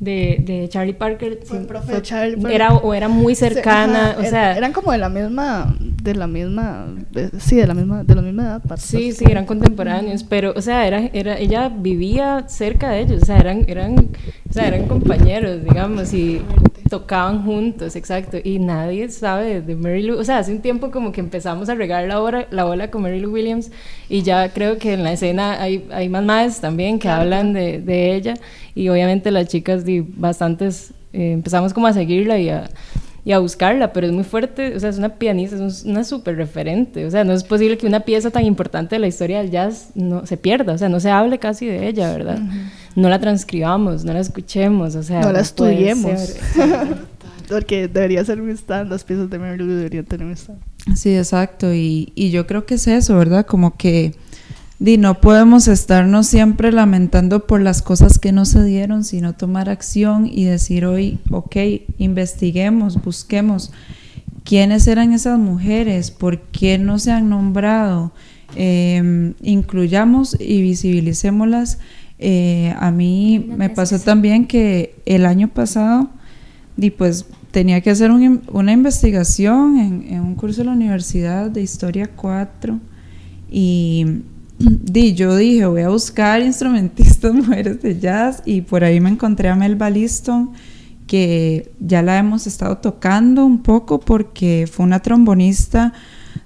[0.00, 2.52] de, de Charlie Parker Fue sí, profe fue- de Charlie Parker.
[2.52, 6.14] era o era muy cercana, ajá, o er- sea, eran como de la misma, de
[6.14, 8.62] la misma, de- sí, de la misma, de la misma edad.
[8.76, 13.26] Sí, sí, eran contemporáneos, pero, o sea, era, era, ella vivía cerca de ellos, o
[13.26, 13.96] sea, eran, eran,
[14.48, 16.42] o sea, eran compañeros, digamos, y
[16.88, 21.12] tocaban juntos, exacto, y nadie sabe de Mary Lou, o sea, hace un tiempo como
[21.12, 23.70] que empezamos a regar la, hora, la bola con Mary Lou Williams,
[24.08, 27.80] y ya creo que en la escena hay, hay más madres también que hablan de,
[27.80, 28.34] de ella,
[28.74, 32.68] y obviamente las chicas, di, bastantes, eh, empezamos como a seguirla y a
[33.24, 36.02] y a buscarla, pero es muy fuerte, o sea, es una pianista, es un- una
[36.04, 39.38] súper referente, o sea, no es posible que una pieza tan importante de la historia
[39.42, 42.38] del jazz no se pierda, o sea, no se hable casi de ella, ¿verdad?
[42.96, 46.36] No la transcribamos, no la escuchemos, o sea, No la estudiemos.
[47.48, 50.60] Porque debería ser un stand, las piezas de Mary Lou deberían tener un stand.
[50.94, 51.74] Sí, exacto.
[51.74, 53.46] Y, y yo creo que es eso, ¿verdad?
[53.46, 54.14] Como que
[54.78, 59.68] di, no podemos estarnos siempre lamentando por las cosas que no se dieron, sino tomar
[59.68, 61.56] acción y decir hoy, ok,
[61.98, 63.72] investiguemos, busquemos
[64.44, 68.12] quiénes eran esas mujeres, por qué no se han nombrado,
[68.56, 71.78] Eh, incluyamos y visibilicémoslas.
[72.18, 76.08] Eh, a mí me pasó también que el año pasado,
[76.78, 82.10] y pues tenía que hacer una investigación en, un curso de la universidad de Historia
[82.14, 82.78] 4
[83.50, 84.22] y
[84.58, 89.48] di, yo dije voy a buscar instrumentistas mujeres de jazz y por ahí me encontré
[89.48, 90.50] a Melba Liston
[91.06, 95.94] que ya la hemos estado tocando un poco porque fue una trombonista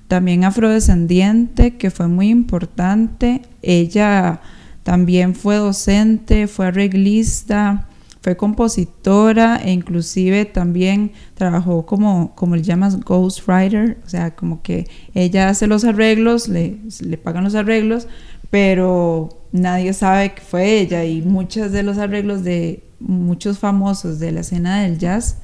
[0.07, 3.43] también afrodescendiente que fue muy importante.
[3.63, 4.41] Ella
[4.83, 7.89] también fue docente, fue arreglista,
[8.23, 14.89] fue compositora e inclusive también trabajó como, como le llamas, ghostwriter, o sea, como que
[15.13, 18.07] ella hace los arreglos, le, le pagan los arreglos,
[18.51, 24.31] pero nadie sabe que fue ella y muchos de los arreglos de muchos famosos de
[24.31, 25.39] la escena del jazz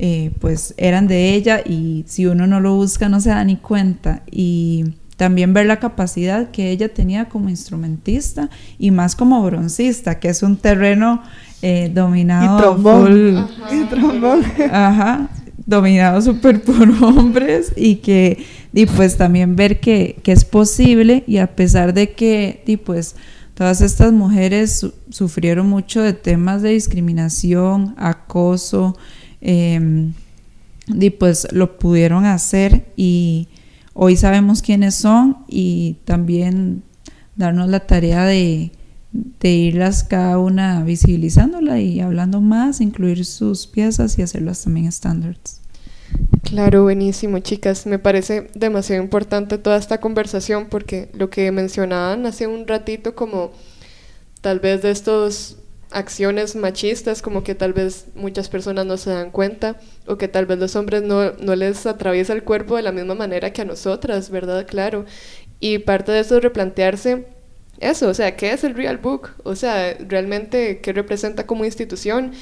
[0.00, 3.56] eh, pues eran de ella y si uno no lo busca no se da ni
[3.56, 4.22] cuenta.
[4.30, 8.48] Y también ver la capacidad que ella tenía como instrumentista
[8.78, 11.22] y más como broncista que es un terreno
[11.62, 13.06] eh, dominado Y trombón.
[13.06, 14.42] full- Y trombón.
[14.70, 15.28] Ajá,
[15.66, 21.38] dominado súper por hombres y que, y pues también ver que, que es posible y
[21.38, 23.16] a pesar de que, y pues
[23.54, 28.96] todas estas mujeres su- sufrieron mucho de temas de discriminación, acoso,
[29.40, 30.12] em,
[30.88, 33.48] y pues lo pudieron hacer y
[33.94, 36.82] hoy sabemos quiénes son y también
[37.36, 38.70] darnos la tarea de,
[39.12, 45.60] de irlas cada una visibilizándola y hablando más, incluir sus piezas y hacerlas también estándares.
[46.42, 47.86] Claro, buenísimo, chicas.
[47.86, 53.52] Me parece demasiado importante toda esta conversación porque lo que mencionaban hace un ratito como
[54.40, 55.56] tal vez de estos
[55.90, 60.46] acciones machistas, como que tal vez muchas personas no se dan cuenta o que tal
[60.46, 63.66] vez los hombres no, no les atraviesa el cuerpo de la misma manera que a
[63.66, 64.66] nosotras, ¿verdad?
[64.66, 65.06] Claro.
[65.60, 67.26] Y parte de eso es replantearse
[67.80, 69.30] eso, o sea, ¿qué es el Real Book?
[69.44, 72.32] O sea, realmente, ¿qué representa como institución?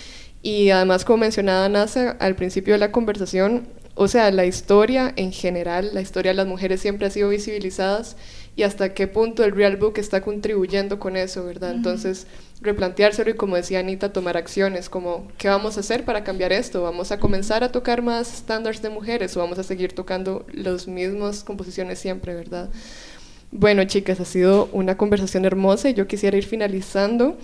[0.43, 5.33] Y además, como mencionaba NASA al principio de la conversación, o sea, la historia en
[5.33, 8.17] general, la historia de las mujeres siempre ha sido visibilizadas
[8.55, 11.73] y hasta qué punto el Real Book está contribuyendo con eso, ¿verdad?
[11.73, 12.27] Entonces,
[12.61, 16.83] replanteárselo y como decía Anita, tomar acciones como, ¿qué vamos a hacer para cambiar esto?
[16.83, 20.87] ¿Vamos a comenzar a tocar más estándares de mujeres o vamos a seguir tocando las
[20.89, 22.71] mismas composiciones siempre, ¿verdad?
[23.53, 27.37] Bueno, chicas, ha sido una conversación hermosa y yo quisiera ir finalizando.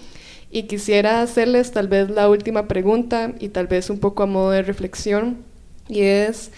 [0.50, 4.50] Y quisiera hacerles tal vez la última pregunta y tal vez un poco a modo
[4.50, 5.38] de reflexión.
[5.88, 6.50] Y es,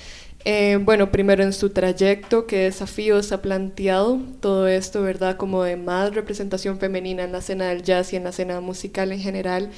[0.45, 5.36] eh, bueno, primero en su trayecto, ¿qué desafíos ha planteado todo esto, verdad?
[5.36, 9.12] Como de más representación femenina en la escena del jazz y en la escena musical
[9.12, 9.70] en general.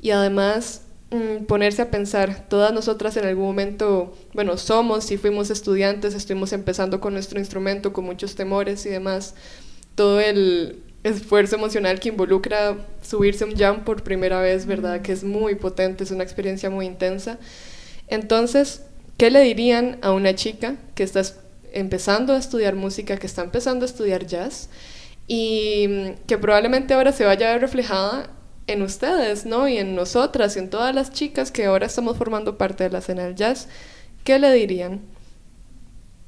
[0.00, 0.82] Y además
[1.12, 6.52] mm, ponerse a pensar, todas nosotras en algún momento, bueno, somos y fuimos estudiantes, estuvimos
[6.52, 9.34] empezando con nuestro instrumento con muchos temores y demás,
[9.94, 15.02] todo el esfuerzo emocional que involucra subirse un jump por primera vez, ¿verdad?
[15.02, 17.38] Que es muy potente, es una experiencia muy intensa.
[18.08, 18.82] Entonces,
[19.16, 21.36] ¿qué le dirían a una chica que está es-
[21.72, 24.68] empezando a estudiar música, que está empezando a estudiar jazz
[25.26, 28.30] y mm, que probablemente ahora se vaya a ver reflejada
[28.66, 29.68] en ustedes, ¿no?
[29.68, 32.98] Y en nosotras y en todas las chicas que ahora estamos formando parte de la
[32.98, 33.68] escena del jazz,
[34.24, 35.00] ¿qué le dirían?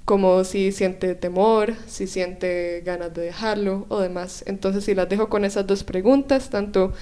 [0.04, 4.44] Como si siente temor, si siente ganas de dejarlo o demás.
[4.46, 6.92] Entonces, si las dejo con esas dos preguntas, tanto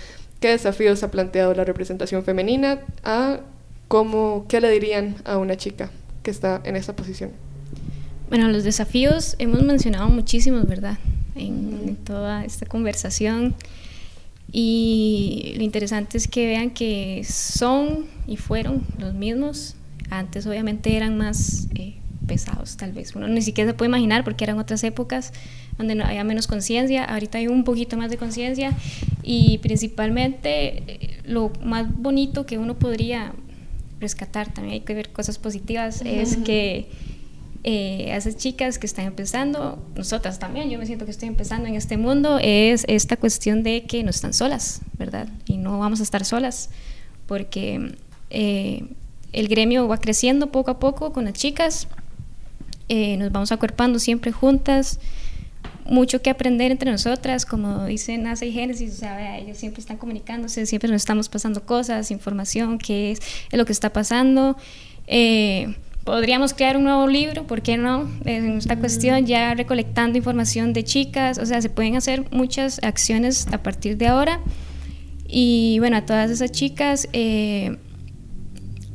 [0.41, 3.41] qué desafíos ha planteado la representación femenina, a
[3.89, 5.91] cómo, qué le dirían a una chica
[6.23, 7.31] que está en esa posición.
[8.29, 10.99] Bueno, los desafíos hemos mencionado muchísimos, ¿verdad?
[11.35, 13.55] En, en toda esta conversación.
[14.53, 19.77] Y lo interesante es que vean que son y fueron los mismos.
[20.11, 21.97] Antes obviamente eran más eh,
[22.27, 23.17] pesados, tal vez.
[23.17, 25.33] Uno ni siquiera se puede imaginar porque eran otras épocas
[25.79, 27.05] donde no había menos conciencia.
[27.05, 28.75] Ahorita hay un poquito más de conciencia
[29.23, 33.33] y principalmente eh, lo más bonito que uno podría
[34.01, 36.89] rescatar, también hay que ver cosas positivas, es que
[37.65, 41.69] eh, a esas chicas que están empezando, nosotras también, yo me siento que estoy empezando
[41.69, 45.29] en este mundo, es esta cuestión de que no están solas, ¿verdad?
[45.47, 46.71] Y no vamos a estar solas,
[47.27, 47.95] porque
[48.31, 48.85] eh,
[49.33, 51.87] el gremio va creciendo poco a poco con las chicas,
[52.89, 54.99] eh, nos vamos acuerpando siempre juntas,
[55.85, 59.99] mucho que aprender entre nosotras, como dicen NASA y Génesis, o sea, ellos siempre están
[59.99, 63.21] comunicándose, siempre nos estamos pasando cosas, información, qué es,
[63.53, 64.57] es lo que está pasando.
[65.07, 68.11] Eh, podríamos crear un nuevo libro, ¿por qué no?
[68.25, 73.47] En esta cuestión ya recolectando información de chicas, o sea, se pueden hacer muchas acciones
[73.53, 74.41] a partir de ahora.
[75.29, 77.79] Y bueno, a todas esas chicas eh,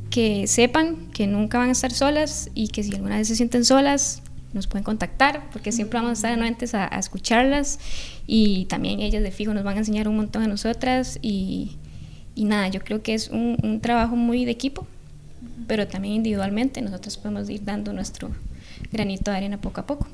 [0.09, 3.65] que sepan que nunca van a estar solas y que si alguna vez se sienten
[3.65, 4.21] solas,
[4.53, 7.79] nos pueden contactar, porque siempre vamos a estar anuentes a, a escucharlas
[8.27, 11.77] y también ellas de fijo nos van a enseñar un montón a nosotras y,
[12.35, 14.87] y nada, yo creo que es un, un trabajo muy de equipo
[15.67, 18.29] pero también individualmente nosotros podemos ir dando nuestro
[18.91, 20.07] granito de arena poco a poco.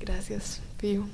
[0.00, 1.04] Gracias, Pío.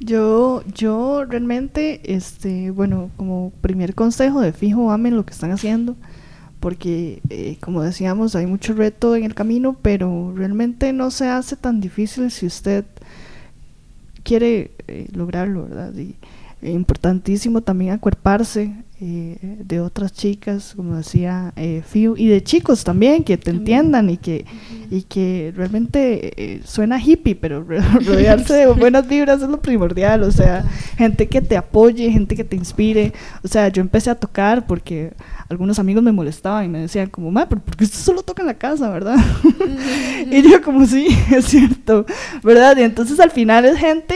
[0.00, 5.96] Yo, yo realmente, este, bueno, como primer consejo de fijo, amen lo que están haciendo,
[6.60, 11.56] porque eh, como decíamos, hay mucho reto en el camino, pero realmente no se hace
[11.56, 12.84] tan difícil si usted
[14.24, 15.94] quiere eh, lograrlo, ¿verdad?
[15.94, 16.16] Y,
[16.72, 23.24] importantísimo también acuerparse eh, de otras chicas, como decía eh, Fiu, y de chicos también,
[23.24, 24.46] que te entiendan y que,
[24.88, 27.62] y que realmente eh, suena hippie, pero
[28.06, 30.64] rodearse de buenas vibras es lo primordial, o sea,
[30.96, 33.12] gente que te apoye, gente que te inspire,
[33.42, 35.12] o sea, yo empecé a tocar porque
[35.48, 38.42] algunos amigos me molestaban y me decían como, ma, pero ¿por qué usted solo toca
[38.42, 39.16] en la casa, verdad?
[40.30, 42.06] y yo como, sí, es cierto,
[42.42, 42.76] ¿verdad?
[42.78, 44.14] Y entonces al final es gente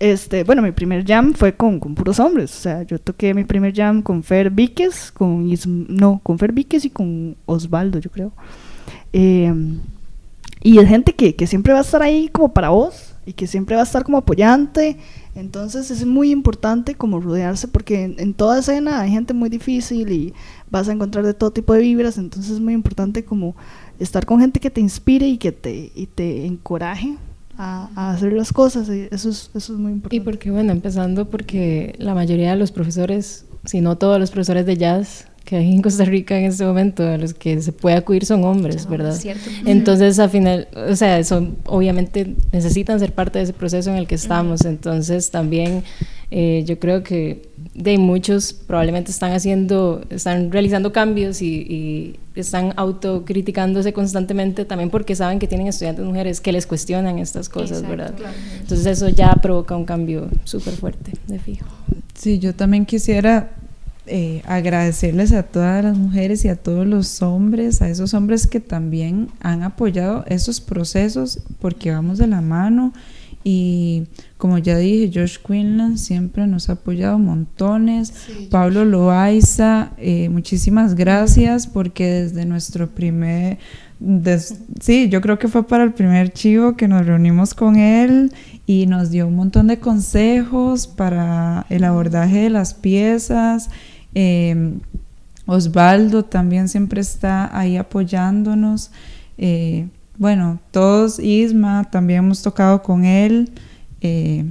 [0.00, 2.56] este, bueno, mi primer jam fue con, con, puros hombres.
[2.56, 5.46] O sea, yo toqué mi primer jam con Fer Víquez, con
[5.88, 8.32] no, con Fer Víquez y con Osvaldo, yo creo.
[9.12, 9.52] Eh,
[10.62, 13.46] y es gente que, que, siempre va a estar ahí como para vos y que
[13.46, 14.96] siempre va a estar como apoyante.
[15.34, 20.10] Entonces es muy importante como rodearse porque en, en, toda escena hay gente muy difícil
[20.10, 20.34] y
[20.70, 22.16] vas a encontrar de todo tipo de vibras.
[22.16, 23.54] Entonces es muy importante como
[23.98, 27.18] estar con gente que te inspire y que te, y te encoraje
[27.60, 28.88] a, hacer las cosas.
[28.88, 30.16] eso es, eso es muy importante.
[30.16, 34.66] Y porque, bueno, empezando porque la mayoría de los profesores, si no todos los profesores
[34.66, 37.96] de jazz que hay en Costa Rica en este momento, a los que se puede
[37.96, 39.16] acudir son hombres, ¿verdad?
[39.16, 39.50] Cierto.
[39.66, 44.06] Entonces, al final, o sea, son, obviamente necesitan ser parte de ese proceso en el
[44.06, 44.64] que estamos.
[44.64, 45.82] Entonces, también
[46.30, 52.72] eh, yo creo que de muchos probablemente están haciendo, están realizando cambios y, y, están
[52.76, 57.90] autocriticándose constantemente también porque saben que tienen estudiantes mujeres que les cuestionan estas cosas, Exacto,
[57.90, 58.14] ¿verdad?
[58.14, 58.36] Claro.
[58.60, 61.66] Entonces eso ya provoca un cambio súper fuerte, de fijo.
[62.14, 63.50] Sí, yo también quisiera
[64.10, 68.60] eh, agradecerles a todas las mujeres y a todos los hombres, a esos hombres que
[68.60, 72.92] también han apoyado esos procesos porque vamos de la mano
[73.42, 74.04] y
[74.36, 78.12] como ya dije, Josh Quinlan siempre nos ha apoyado montones.
[78.26, 83.58] Sí, Pablo Loaiza, eh, muchísimas gracias porque desde nuestro primer,
[83.98, 88.30] des, sí, yo creo que fue para el primer chivo que nos reunimos con él
[88.66, 93.70] y nos dio un montón de consejos para el abordaje de las piezas.
[94.14, 94.74] Eh,
[95.46, 98.92] Osvaldo también siempre está ahí apoyándonos.
[99.36, 103.50] Eh, bueno, todos, Isma, también hemos tocado con él
[104.00, 104.44] eh,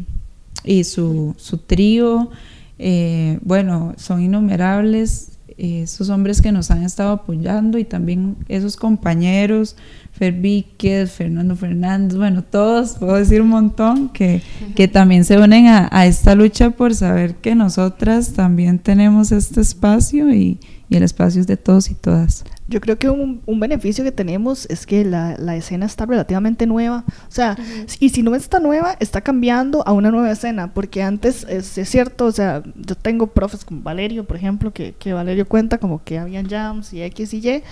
[0.65, 2.31] y su, su trío.
[2.77, 9.75] Eh, bueno, son innumerables esos hombres que nos han estado apoyando y también esos compañeros,
[10.19, 14.41] Fer Víquez, Fernando Fernández, bueno, todos, puedo decir un montón, que,
[14.75, 19.61] que también se unen a, a, esta lucha por saber que nosotras también tenemos este
[19.61, 20.59] espacio y,
[20.89, 22.43] y el espacio es de todos y todas.
[22.67, 26.67] Yo creo que un, un beneficio que tenemos es que la, la, escena está relativamente
[26.67, 27.05] nueva.
[27.07, 27.97] O sea, uh -huh.
[28.01, 30.73] y si no está nueva, está cambiando a una nueva escena.
[30.73, 34.93] Porque antes, es, es, cierto, o sea, yo tengo profes como Valerio, por ejemplo, que,
[34.99, 37.63] que Valerio cuenta como que habían jams y X y Y.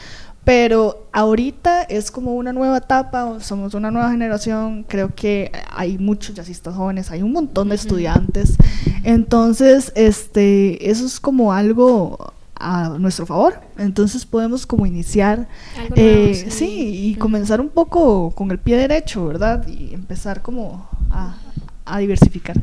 [0.48, 6.36] Pero ahorita es como una nueva etapa, somos una nueva generación, creo que hay muchos
[6.36, 8.56] jazzistas jóvenes, hay un montón de estudiantes.
[9.04, 13.60] Entonces, este, eso es como algo a nuestro favor.
[13.78, 15.50] Entonces podemos como iniciar,
[15.98, 16.52] eh, sí.
[16.52, 17.10] sí.
[17.10, 19.68] y comenzar un poco con el pie derecho, ¿verdad?
[19.68, 21.36] Y empezar como a,
[21.84, 22.56] a diversificar.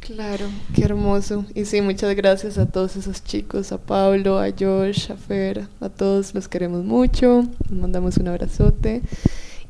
[0.00, 1.44] Claro, qué hermoso.
[1.54, 5.88] Y sí, muchas gracias a todos esos chicos, a Pablo, a Josh, a Fer, a
[5.88, 7.44] todos los queremos mucho.
[7.68, 9.02] Les mandamos un abrazote.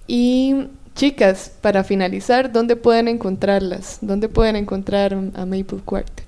[0.06, 3.98] Y chicas, para finalizar, ¿dónde pueden encontrarlas?
[4.00, 6.26] ¿Dónde pueden encontrar a Maple Quartet?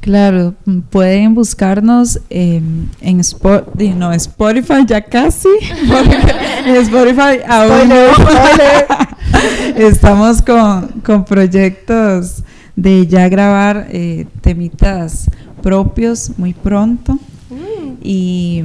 [0.00, 0.54] Claro,
[0.90, 5.48] pueden buscarnos en Spotify, no, Spotify ya casi,
[6.66, 7.92] Spotify aún
[9.76, 12.42] Estamos con, con, proyectos
[12.78, 15.28] de ya grabar eh, temitas
[15.62, 17.14] propios muy pronto.
[17.14, 17.94] Mm.
[18.04, 18.62] Y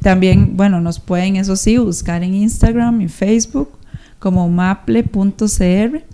[0.00, 3.70] también, bueno, nos pueden, eso sí, buscar en Instagram y Facebook
[4.20, 6.04] como maple.cr.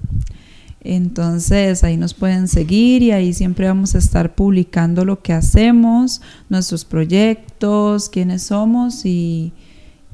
[0.80, 6.22] Entonces ahí nos pueden seguir y ahí siempre vamos a estar publicando lo que hacemos,
[6.49, 9.53] nuestros proyectos, quiénes somos y,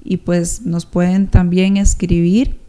[0.03, 2.62] y pues nos pueden también escribir